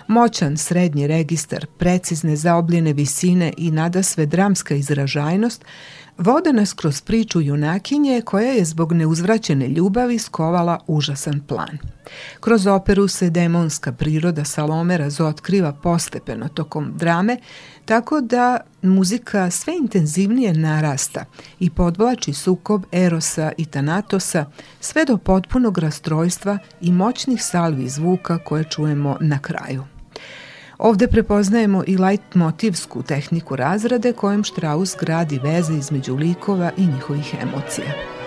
Moćan 0.07 0.57
srednji 0.57 1.07
registar, 1.07 1.67
precizne 1.79 2.37
zaobljene 2.37 2.93
visine 2.93 3.53
i 3.57 3.71
nada 3.71 4.03
sve 4.03 4.27
dramska 4.27 4.75
izražajnost 4.75 5.65
vode 6.19 6.53
nas 6.53 6.73
kroz 6.73 7.01
priču 7.01 7.41
junakinje 7.41 8.23
koja 8.25 8.51
je 8.51 8.65
zbog 8.65 8.93
neuzvraćene 8.93 9.69
ljubavi 9.69 10.19
skovala 10.19 10.81
užasan 10.87 11.41
plan. 11.41 11.79
Kroz 12.41 12.67
operu 12.67 13.09
se 13.09 13.31
demonska 13.31 13.93
priroda 13.93 14.45
Salome 14.45 14.99
razotkriva 14.99 15.73
postepeno 15.73 16.49
tokom 16.49 16.93
drame, 16.97 17.37
tako 17.85 18.21
da 18.21 18.61
muzika 18.83 19.51
sve 19.51 19.77
intenzivnije 19.77 20.53
narasta 20.53 21.25
i 21.61 21.71
podvlači 21.71 22.33
sukob 22.33 22.85
Erosa 22.93 23.53
i 23.57 23.65
Tanatosa 23.65 24.45
sve 24.81 25.05
do 25.05 25.19
potpunog 25.19 25.79
rastrojstva 25.79 26.59
i 26.81 26.93
moćnih 26.93 27.45
salvi 27.45 27.89
zvuka 27.89 28.39
koje 28.39 28.65
čujemo 28.65 29.17
na 29.21 29.39
kraju. 29.39 29.98
Ovde 30.79 31.09
prepoznajemo 31.09 31.85
i 31.87 31.97
motivsku 32.35 33.03
tehniku 33.03 33.57
razrade 33.57 34.13
kojom 34.13 34.45
Strauss 34.45 34.97
gradi 35.01 35.41
veze 35.43 35.75
između 35.75 36.17
likova 36.17 36.71
i 36.77 36.87
njihovih 36.87 37.35
emocija. 37.43 38.18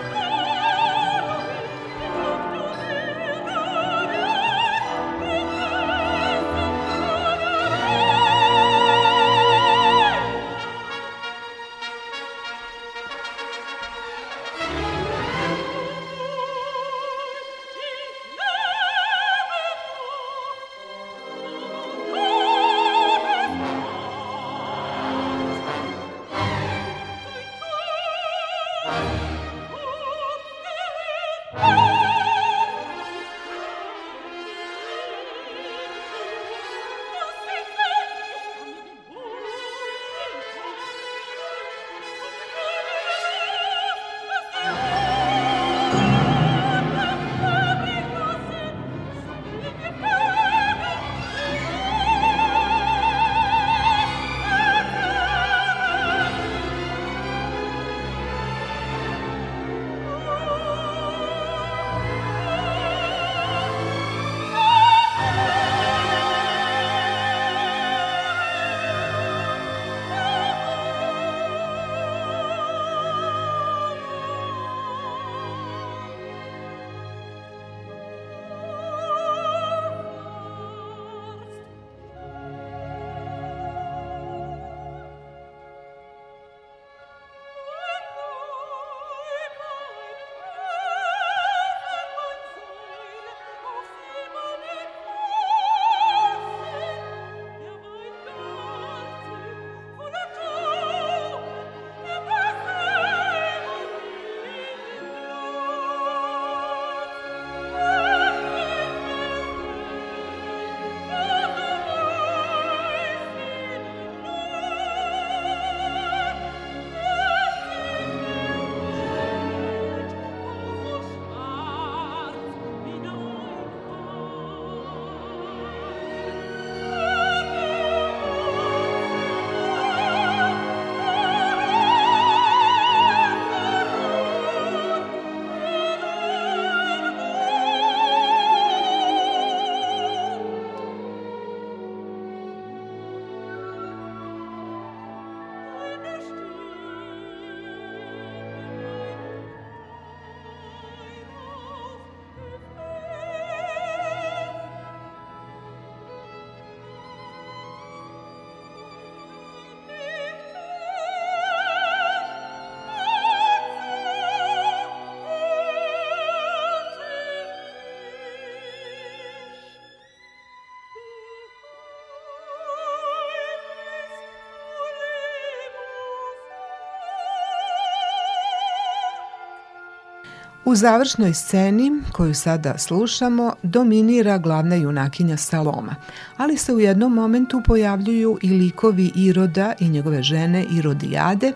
U 180.72 180.76
završnoj 180.76 181.34
sceni, 181.34 181.92
koju 182.12 182.34
sada 182.34 182.78
slušamo, 182.78 183.52
dominira 183.62 184.38
glavna 184.38 184.76
junakinja 184.76 185.36
Saloma, 185.36 185.94
ali 186.36 186.56
se 186.56 186.72
u 186.72 186.80
jednom 186.80 187.12
momentu 187.12 187.62
pojavljuju 187.66 188.38
i 188.42 188.50
likovi 188.50 189.12
Iroda 189.14 189.72
i 189.78 189.88
njegove 189.88 190.22
žene 190.22 190.64
Irodijade. 190.70 191.52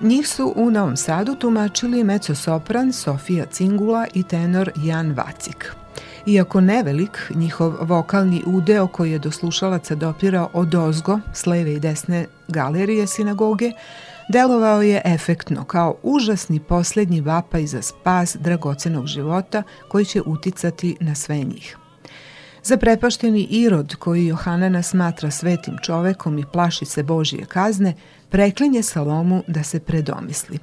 Njih 0.00 0.28
su 0.28 0.52
u 0.56 0.70
Novom 0.70 0.96
Sadu 0.96 1.34
tumačili 1.34 2.04
mecosopran 2.04 2.92
Sofija 2.92 3.46
Cingula 3.46 4.06
i 4.14 4.22
tenor 4.22 4.70
Jan 4.76 5.12
Vacik. 5.12 5.74
Iako 6.26 6.60
nevelik, 6.60 7.32
njihov 7.34 7.74
vokalni 7.80 8.42
udeo 8.46 8.86
koji 8.86 9.12
je 9.12 9.18
do 9.18 9.30
slušalaca 9.30 9.94
dopirao 9.94 10.50
od 10.52 10.74
ozgo, 10.74 11.20
s 11.32 11.46
leve 11.46 11.74
i 11.74 11.80
desne 11.80 12.26
galerije 12.48 13.06
sinagoge, 13.06 13.72
delovao 14.30 14.82
je 14.82 15.02
efektno 15.04 15.64
kao 15.64 15.96
užasni 16.02 16.60
poslednji 16.60 17.20
vapaj 17.20 17.66
za 17.66 17.82
spas 17.82 18.36
dragocenog 18.40 19.06
života 19.06 19.62
koji 19.88 20.04
će 20.04 20.22
uticati 20.26 20.96
na 21.00 21.14
sve 21.14 21.38
njih. 21.38 21.76
Zaprepašteni 22.62 23.42
Irod, 23.42 23.94
koji 23.94 24.26
Johanana 24.26 24.82
smatra 24.82 25.30
svetim 25.30 25.76
čovekom 25.82 26.38
i 26.38 26.44
plaši 26.52 26.84
se 26.84 27.02
Božije 27.02 27.44
kazne, 27.44 27.94
preklinje 28.28 28.82
Salomu 28.82 29.42
da 29.46 29.62
se 29.62 29.80
predomisli. 29.80 30.58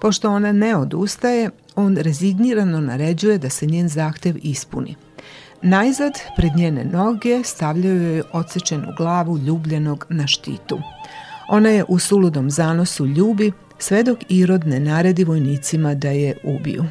Pošto 0.00 0.30
ona 0.30 0.52
ne 0.52 0.76
odustaje, 0.76 1.50
on 1.76 1.96
rezignirano 1.96 2.80
naređuje 2.80 3.38
da 3.38 3.50
se 3.50 3.66
njen 3.66 3.88
zahtev 3.88 4.36
ispuni. 4.42 4.96
Najzad, 5.62 6.12
pred 6.36 6.52
njene 6.56 6.84
noge 6.84 7.42
stavljaju 7.44 8.02
joj 8.02 8.22
odsečenu 8.32 8.86
glavu 8.96 9.38
ljubljenog 9.38 10.06
na 10.08 10.26
štitu– 10.26 10.78
Ona 11.48 11.68
je 11.68 11.84
u 11.88 11.98
suludom 11.98 12.50
zanosu 12.50 13.06
ljubi, 13.06 13.52
sve 13.78 14.02
dok 14.02 14.18
Irod 14.28 14.66
ne 14.66 14.80
naredi 14.80 15.24
vojnicima 15.24 15.94
da 15.94 16.08
je 16.08 16.36
ubiju. 16.44 16.84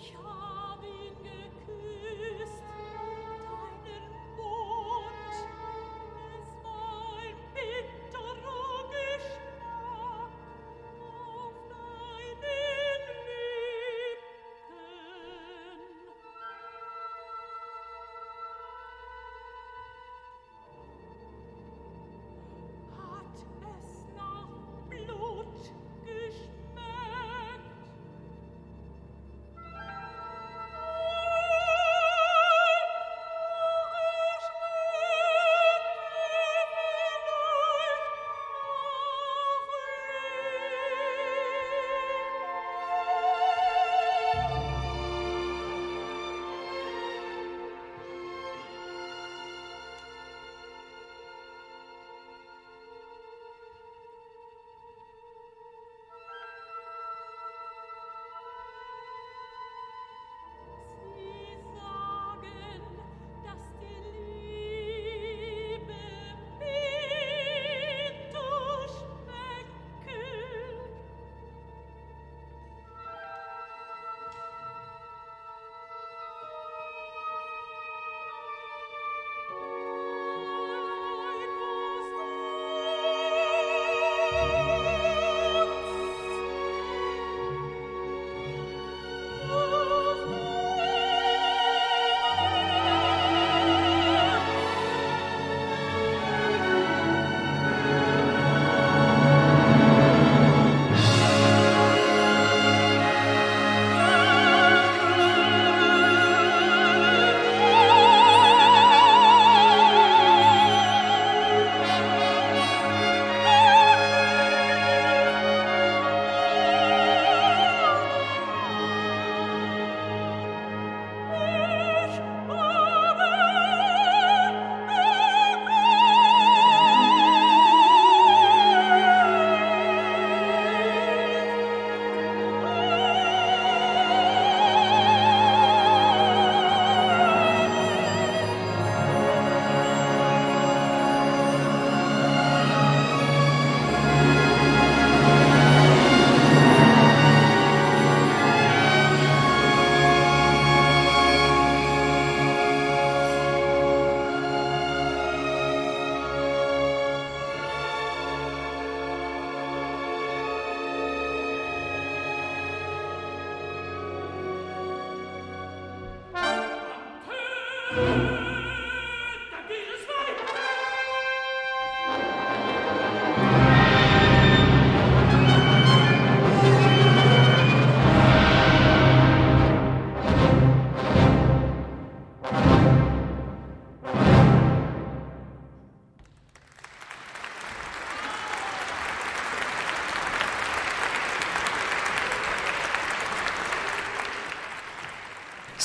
Ich 0.00 0.14
hab 0.14 0.80
ihn 0.84 1.16
geküsst. 1.24 2.27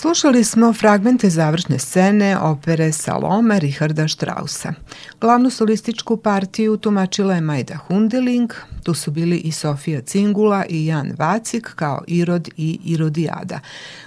Slušali 0.04 0.44
smo 0.44 0.74
fragmente 0.74 1.30
završne 1.30 1.80
scene 1.80 2.40
opere 2.40 2.92
Salome 2.92 3.60
Richarda 3.60 4.08
Strausa. 4.08 4.74
Glavnu 5.22 5.50
solističku 5.50 6.18
partiju 6.18 6.78
tumačila 6.78 7.36
je 7.36 7.42
Majda 7.42 7.78
Hundeling, 7.78 8.54
tu 8.84 8.94
su 8.94 9.12
bili 9.12 9.38
i 9.38 9.52
Sofija 9.52 10.02
Cingula 10.02 10.66
i 10.70 10.86
Jan 10.86 11.14
Vacik 11.18 11.72
kao 11.76 12.04
Irod 12.08 12.50
i 12.58 12.80
Irodijada. 12.86 13.60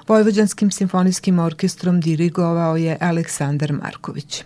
Vojvođanskim 0.08 0.70
simfonijskim 0.70 1.38
orkestrom 1.38 2.00
dirigovao 2.00 2.76
je 2.76 2.98
Aleksandar 3.00 3.72
Marković. 3.72 4.44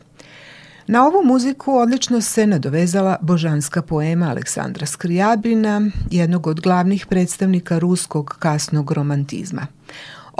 Na 0.86 1.06
ovu 1.06 1.24
muziku 1.24 1.72
odlično 1.72 2.20
se 2.20 2.46
nadovezala 2.46 3.16
božanska 3.20 3.82
poema 3.82 4.30
Aleksandra 4.30 4.86
Skrijabina, 4.86 5.90
jednog 6.10 6.46
od 6.46 6.60
glavnih 6.60 7.06
predstavnika 7.06 7.78
ruskog 7.78 8.36
kasnog 8.38 8.92
romantizma. 8.92 9.66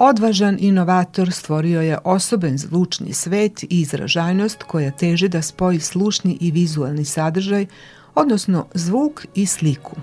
Odvažan 0.02 0.56
inovator 0.60 1.32
stvorio 1.32 1.81
je 1.81 1.98
osoben 2.05 2.59
zvučni 2.59 3.12
svet 3.12 3.62
i 3.62 3.66
izražajnost 3.70 4.62
koja 4.62 4.90
teže 4.90 5.28
da 5.28 5.43
spoji 5.43 5.81
slušni 5.81 6.39
i 6.40 6.51
vizualni 6.51 7.05
sadržaj, 7.05 7.66
odnosno 8.14 8.66
zvuk 8.74 9.27
i 9.35 9.47
sliku. 9.47 9.97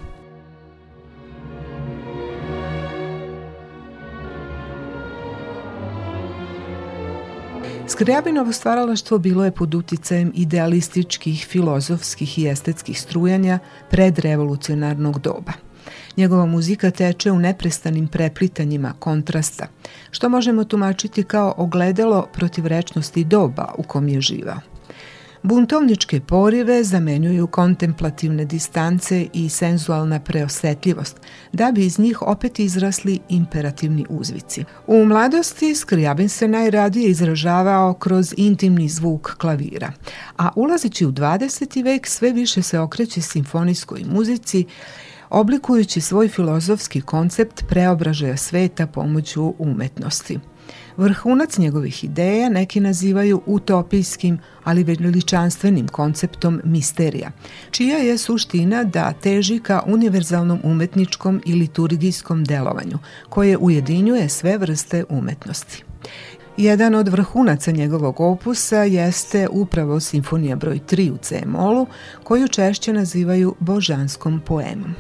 Skrijabinovo 7.88 8.52
stvaralaštvo 8.52 9.18
bilo 9.18 9.46
je 9.46 9.52
pod 9.52 9.76
uticajem 9.76 10.32
idealističkih, 10.36 11.46
filozofskih 11.50 12.40
i 12.40 12.48
estetskih 12.48 13.02
strujanja 13.02 13.60
predrevolucionarnog 13.90 15.20
doba– 15.20 15.54
Njegova 16.18 16.46
muzika 16.46 16.92
teče 16.92 17.32
u 17.32 17.40
neprestanim 17.40 18.08
preplitanjima 18.08 18.94
kontrasta, 19.00 19.68
što 20.12 20.30
možemo 20.30 20.64
tumačiti 20.64 21.24
kao 21.24 21.54
ogledalo 21.58 22.28
protivrečnosti 22.34 23.24
doba 23.24 23.74
u 23.78 23.84
kom 23.84 24.08
je 24.08 24.22
živao. 24.22 24.60
Buntovničke 25.44 26.20
porive 26.20 26.84
zamenjuju 26.84 27.48
kontemplativne 27.48 28.46
distance 28.46 29.28
i 29.34 29.50
senzualna 29.50 30.20
preosetljivost, 30.20 31.18
da 31.54 31.72
bi 31.72 31.86
iz 31.86 32.00
njih 32.00 32.22
opet 32.22 32.60
izrasli 32.60 33.20
imperativni 33.30 34.06
uzvici. 34.10 34.64
U 34.88 35.06
mladosti 35.06 35.76
Skrijabin 35.76 36.30
se 36.30 36.48
najradije 36.48 37.10
izražavao 37.10 37.94
kroz 37.94 38.34
intimni 38.38 38.90
zvuk 38.90 39.36
klavira, 39.38 39.92
a 40.38 40.50
ulazeći 40.56 41.06
u 41.06 41.12
20. 41.12 41.84
vek 41.84 42.08
sve 42.08 42.32
više 42.32 42.62
se 42.62 42.80
okreće 42.80 43.22
simfonijskoj 43.22 44.04
muzici 44.14 44.66
oblikujući 45.30 46.02
svoj 46.02 46.28
filozofski 46.28 47.02
koncept 47.02 47.64
preobražaja 47.68 48.38
sveta 48.38 48.88
pomoću 48.88 49.54
umetnosti. 49.60 50.40
Vrhunac 50.98 51.58
njegovih 51.58 52.04
ideja 52.04 52.50
neki 52.50 52.80
nazivaju 52.80 53.42
utopijskim, 53.46 54.40
ali 54.64 54.84
veličanstvenim 54.84 55.88
konceptom 55.88 56.62
misterija, 56.64 57.32
čija 57.72 57.98
je 57.98 58.18
suština 58.18 58.84
da 58.84 59.14
teži 59.14 59.60
ka 59.60 59.84
univerzalnom 59.86 60.60
umetničkom 60.64 61.42
i 61.46 61.54
liturgijskom 61.54 62.44
delovanju, 62.44 62.98
koje 63.30 63.58
ujedinjuje 63.58 64.30
sve 64.30 64.58
vrste 64.58 65.04
umetnosti. 65.10 65.84
Jedan 66.58 66.96
od 66.96 67.08
vrhunaca 67.08 67.72
njegovog 67.72 68.20
opusa 68.20 68.84
jeste 68.84 69.48
upravo 69.52 70.00
simfonija 70.00 70.56
broj 70.56 70.80
3 70.90 71.12
u 71.12 71.18
C-molu, 71.18 71.88
koju 72.24 72.48
češće 72.48 72.94
nazivaju 72.94 73.56
božanskom 73.60 74.42
poemom. 74.46 74.96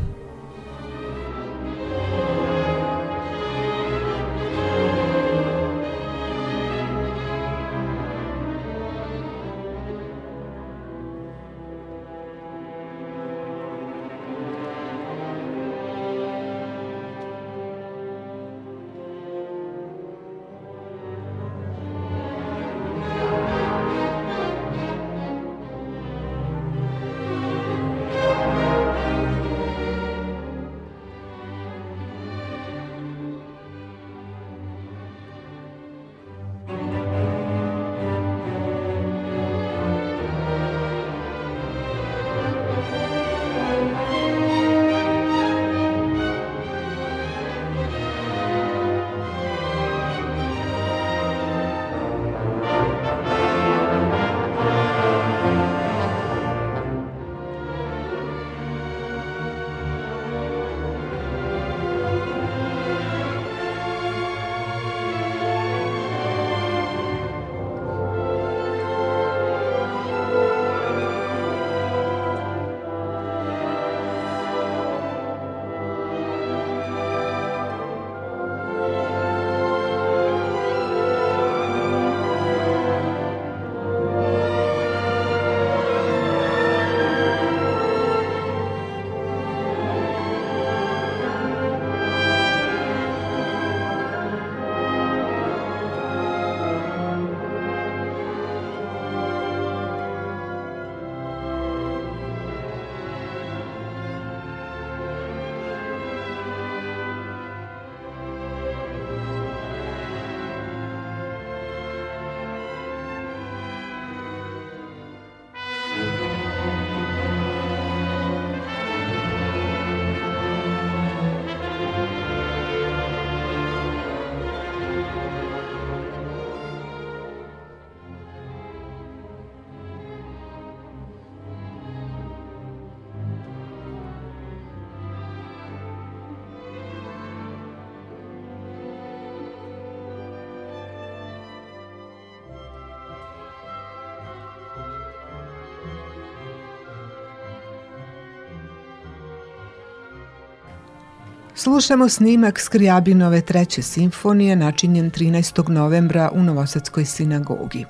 Slušamo 151.67 152.09
snimak 152.09 152.59
Skrijabinove 152.59 153.41
treće 153.41 153.81
simfonije 153.81 154.55
načinjen 154.55 155.11
13. 155.11 155.69
novembra 155.69 156.31
u 156.33 156.43
Novosadskoj 156.43 157.05
sinagogi. 157.05 157.85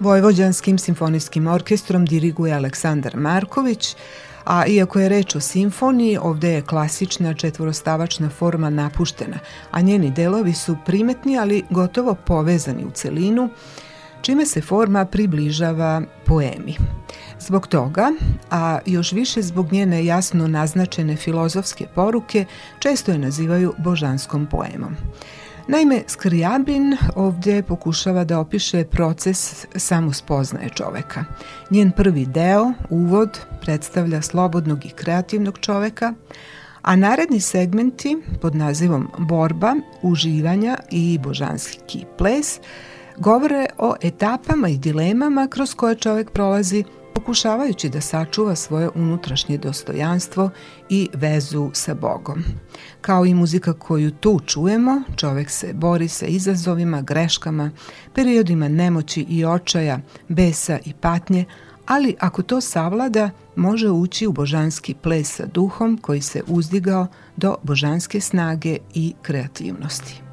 Vojvođanskim 0.00 0.78
simfonijskim 0.78 1.46
orkestrom 1.46 2.06
diriguje 2.06 2.54
Aleksandar 2.54 3.16
Marković, 3.16 3.96
a 4.44 4.66
iako 4.66 5.00
je 5.00 5.08
reč 5.08 5.34
o 5.34 5.40
simfoniji, 5.40 6.18
ovde 6.22 6.52
je 6.52 6.62
klasična 6.62 7.34
četvorostavačna 7.34 8.28
forma 8.28 8.70
napuštena, 8.70 9.38
a 9.70 9.80
njeni 9.80 10.10
delovi 10.10 10.52
su 10.52 10.76
primetni, 10.86 11.38
ali 11.38 11.62
gotovo 11.70 12.14
povezani 12.14 12.84
u 12.84 12.90
celinu, 12.90 13.48
čime 14.22 14.46
se 14.46 14.60
forma 14.60 15.04
približava 15.04 16.02
poemi. 16.26 16.76
Zbog 17.40 17.66
toga, 17.66 18.12
a 18.50 18.78
još 18.86 19.12
više 19.12 19.42
zbog 19.42 19.72
njene 19.72 20.04
jasno 20.04 20.48
naznačene 20.48 21.16
filozofske 21.16 21.86
poruke, 21.94 22.44
često 22.78 23.12
je 23.12 23.18
nazivaju 23.18 23.74
božanskom 23.78 24.46
poemom. 24.46 24.96
Naime, 25.68 26.02
Skrijabin 26.06 26.96
ovdje 27.16 27.62
pokušava 27.62 28.24
da 28.24 28.38
opiše 28.38 28.84
proces 28.84 29.66
samospoznaje 29.76 30.68
čoveka. 30.68 31.24
Njen 31.70 31.90
prvi 31.90 32.26
deo, 32.26 32.72
uvod, 32.90 33.40
predstavlja 33.60 34.22
slobodnog 34.22 34.86
i 34.86 34.90
kreativnog 34.90 35.58
čoveka, 35.58 36.12
a 36.82 36.96
naredni 36.96 37.40
segmenti 37.40 38.16
pod 38.40 38.54
nazivom 38.54 39.08
borba, 39.18 39.74
uživanja 40.02 40.76
i 40.90 41.18
božanski 41.22 42.04
ples 42.18 42.60
govore 43.16 43.66
o 43.78 43.94
etapama 44.00 44.68
i 44.68 44.78
dilemama 44.78 45.46
kroz 45.50 45.74
koje 45.74 45.94
čovek 45.94 46.30
prolazi 46.30 46.84
pokušavajući 47.14 47.88
da 47.88 48.00
sačuva 48.00 48.54
svoje 48.54 48.88
unutrašnje 48.94 49.58
dostojanstvo 49.58 50.50
i 50.88 51.08
vezu 51.14 51.70
sa 51.72 51.94
Bogom. 51.94 52.42
Kao 53.00 53.26
i 53.26 53.34
muzika 53.34 53.72
koju 53.72 54.10
tu 54.10 54.40
čujemo, 54.46 55.02
čovek 55.16 55.50
se 55.50 55.72
bori 55.74 56.08
sa 56.08 56.26
izazovima, 56.26 57.02
greškama, 57.02 57.70
periodima 58.14 58.68
nemoći 58.68 59.26
i 59.28 59.44
očaja, 59.44 60.00
besa 60.28 60.78
i 60.84 60.92
patnje, 60.94 61.44
ali 61.86 62.16
ako 62.20 62.42
to 62.42 62.60
savlada, 62.60 63.30
može 63.56 63.88
ući 63.88 64.26
u 64.26 64.32
božanski 64.32 64.94
ples 64.94 65.34
sa 65.34 65.46
duhom 65.46 65.98
koji 66.02 66.20
se 66.20 66.42
uzdigao 66.46 67.06
do 67.36 67.56
božanske 67.62 68.20
snage 68.20 68.76
i 68.94 69.14
kreativnosti. 69.22 70.29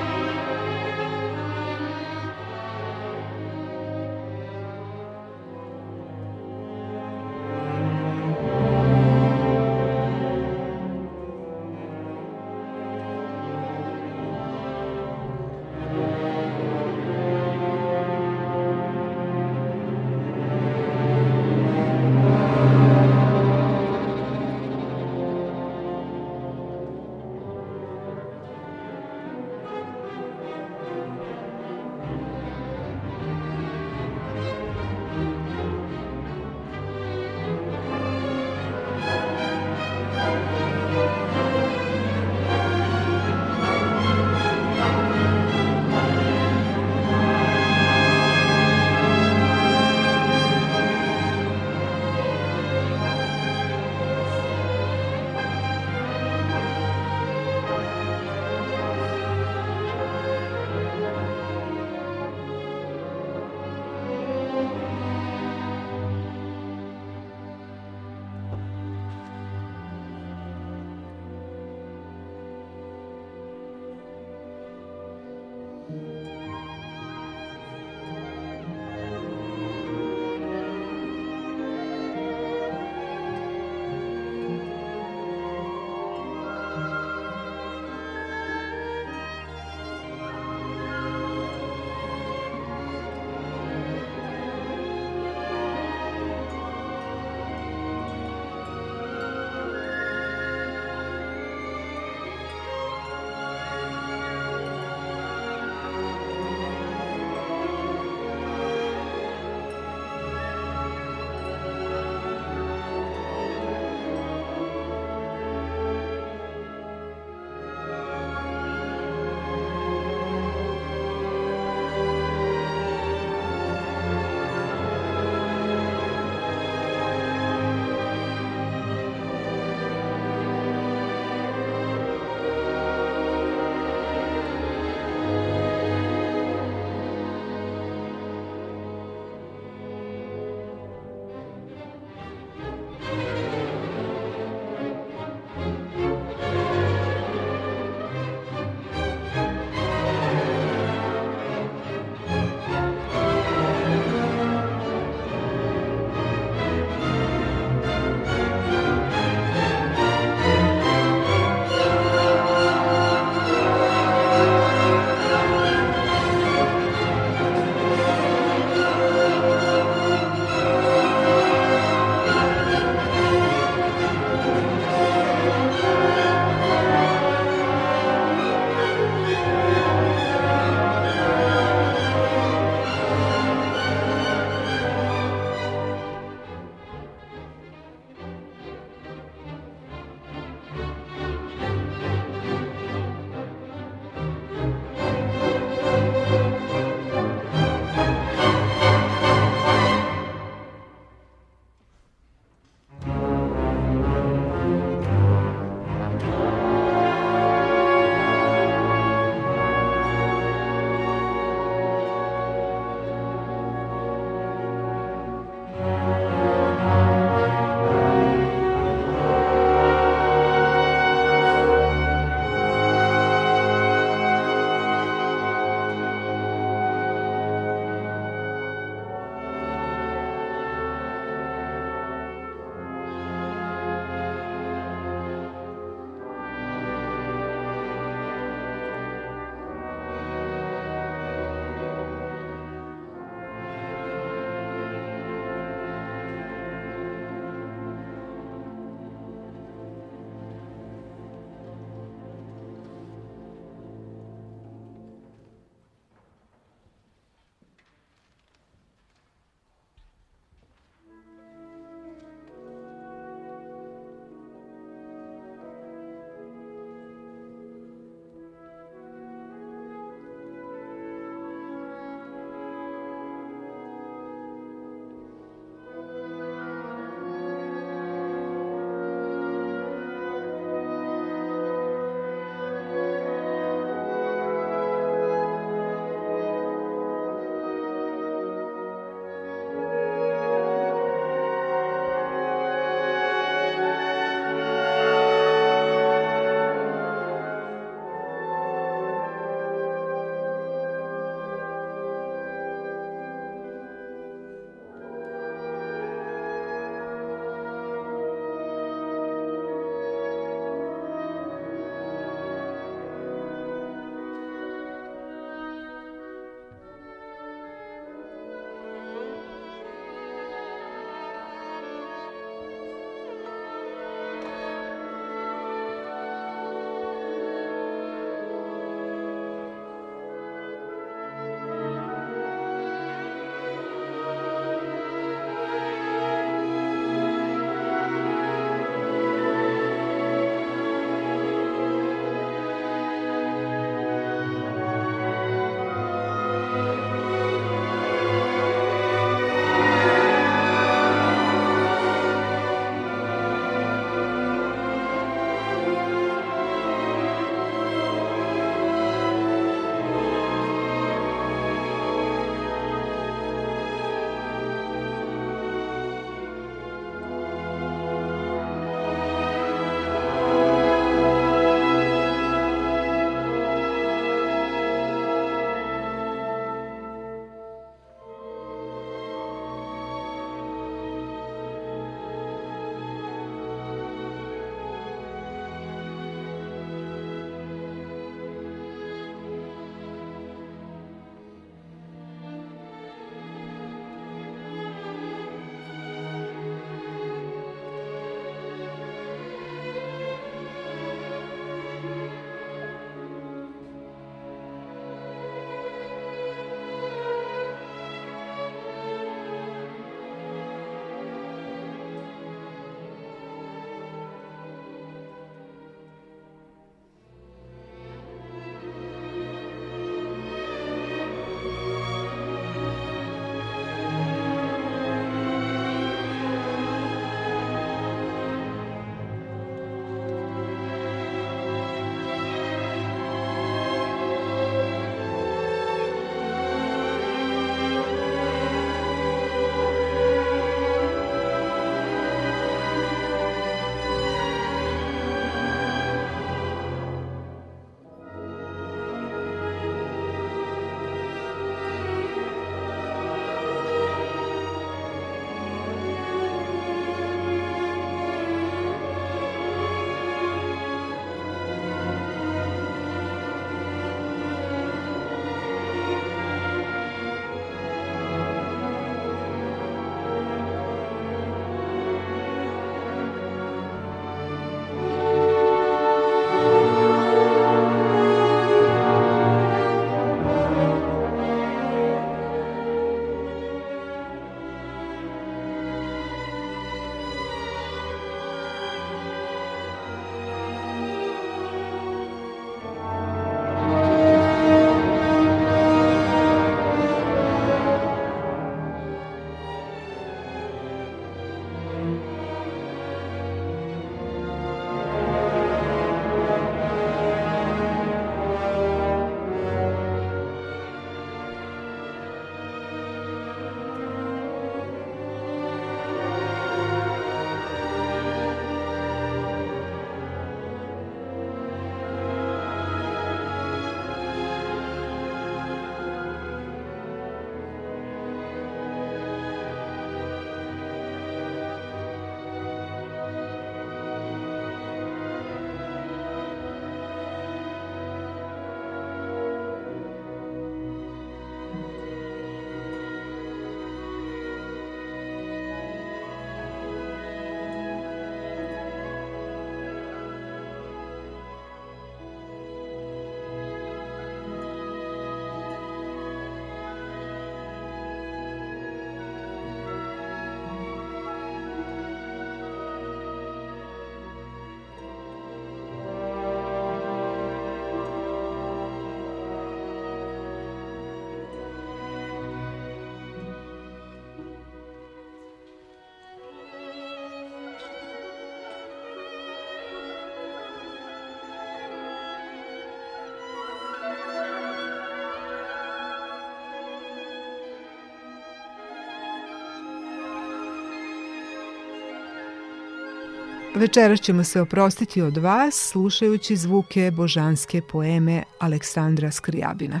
Večeras 593.78 594.20
ćemo 594.20 594.44
se 594.44 594.60
oprostiti 594.60 595.22
od 595.22 595.36
vas 595.36 595.74
slušajući 595.74 596.56
zvuke 596.56 597.10
božanske 597.10 597.82
poeme 597.82 598.42
Aleksandra 598.58 599.30
Skrijabina. 599.30 600.00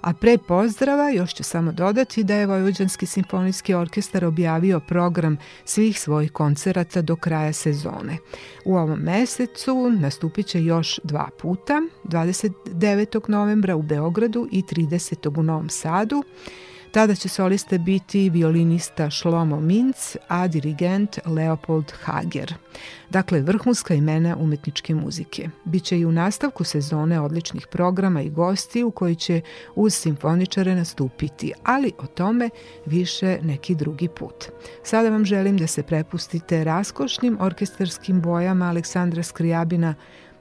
A 0.00 0.12
pre 0.12 0.38
pozdrava 0.38 1.10
još 1.10 1.34
ću 1.34 1.42
samo 1.42 1.72
dodati 1.72 2.24
da 2.24 2.34
je 2.34 2.46
Vojvođanski 2.46 3.06
simfonijski 3.06 3.74
orkestar 3.74 4.24
objavio 4.24 4.80
program 4.80 5.36
svih 5.64 6.00
svojih 6.00 6.32
koncerata 6.32 7.02
do 7.02 7.16
kraja 7.16 7.52
sezone. 7.52 8.18
U 8.64 8.76
ovom 8.76 8.98
mesecu 8.98 9.90
nastupit 9.90 10.46
će 10.46 10.64
još 10.64 11.00
dva 11.04 11.28
puta, 11.38 11.82
29. 12.04 13.28
novembra 13.28 13.76
u 13.76 13.82
Beogradu 13.82 14.48
i 14.52 14.62
30. 14.62 15.38
u 15.38 15.42
Novom 15.42 15.68
Sadu, 15.68 16.24
Tada 16.96 17.14
će 17.14 17.28
soliste 17.28 17.78
biti 17.78 18.30
violinista 18.30 19.10
Šlomo 19.10 19.60
Minc, 19.60 20.16
a 20.28 20.48
dirigent 20.48 21.18
Leopold 21.26 21.92
Hager. 22.02 22.54
Dakle, 23.10 23.40
vrhunska 23.40 23.94
imena 23.94 24.36
umetničke 24.36 24.94
muzike. 24.94 25.48
Biće 25.64 25.98
i 25.98 26.04
u 26.04 26.12
nastavku 26.12 26.64
sezone 26.64 27.20
odličnih 27.20 27.66
programa 27.70 28.22
i 28.22 28.30
gosti 28.30 28.84
u 28.84 28.90
koji 28.90 29.14
će 29.14 29.40
uz 29.74 29.94
simfoničare 29.94 30.74
nastupiti, 30.74 31.52
ali 31.64 31.92
o 31.98 32.06
tome 32.06 32.50
više 32.86 33.38
neki 33.42 33.74
drugi 33.74 34.08
put. 34.08 34.44
Sada 34.82 35.10
vam 35.10 35.24
želim 35.24 35.58
da 35.58 35.66
se 35.66 35.82
prepustite 35.82 36.64
raskošnim 36.64 37.38
orkestarskim 37.40 38.20
bojama 38.20 38.68
Aleksandra 38.68 39.22
Skrijabina, 39.22 39.94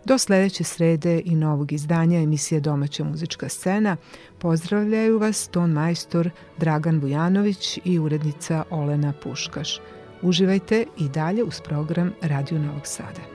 Do 0.05 0.17
sledeće 0.17 0.63
srede 0.63 1.21
i 1.25 1.35
novog 1.35 1.71
izdanja 1.71 2.19
emisije 2.19 2.61
Domaća 2.61 3.03
muzička 3.03 3.49
scena 3.49 3.97
pozdravljaju 4.39 5.19
vas 5.19 5.47
ton 5.47 5.71
majstor 5.71 6.29
Dragan 6.57 6.99
Vujanović 6.99 7.79
i 7.85 7.99
urednica 7.99 8.63
Olena 8.69 9.13
Puškaš. 9.23 9.79
Uživajte 10.21 10.85
i 10.99 11.09
dalje 11.09 11.43
uz 11.43 11.61
program 11.61 12.13
Radio 12.21 12.59
Novog 12.59 12.87
Sada. 12.87 13.34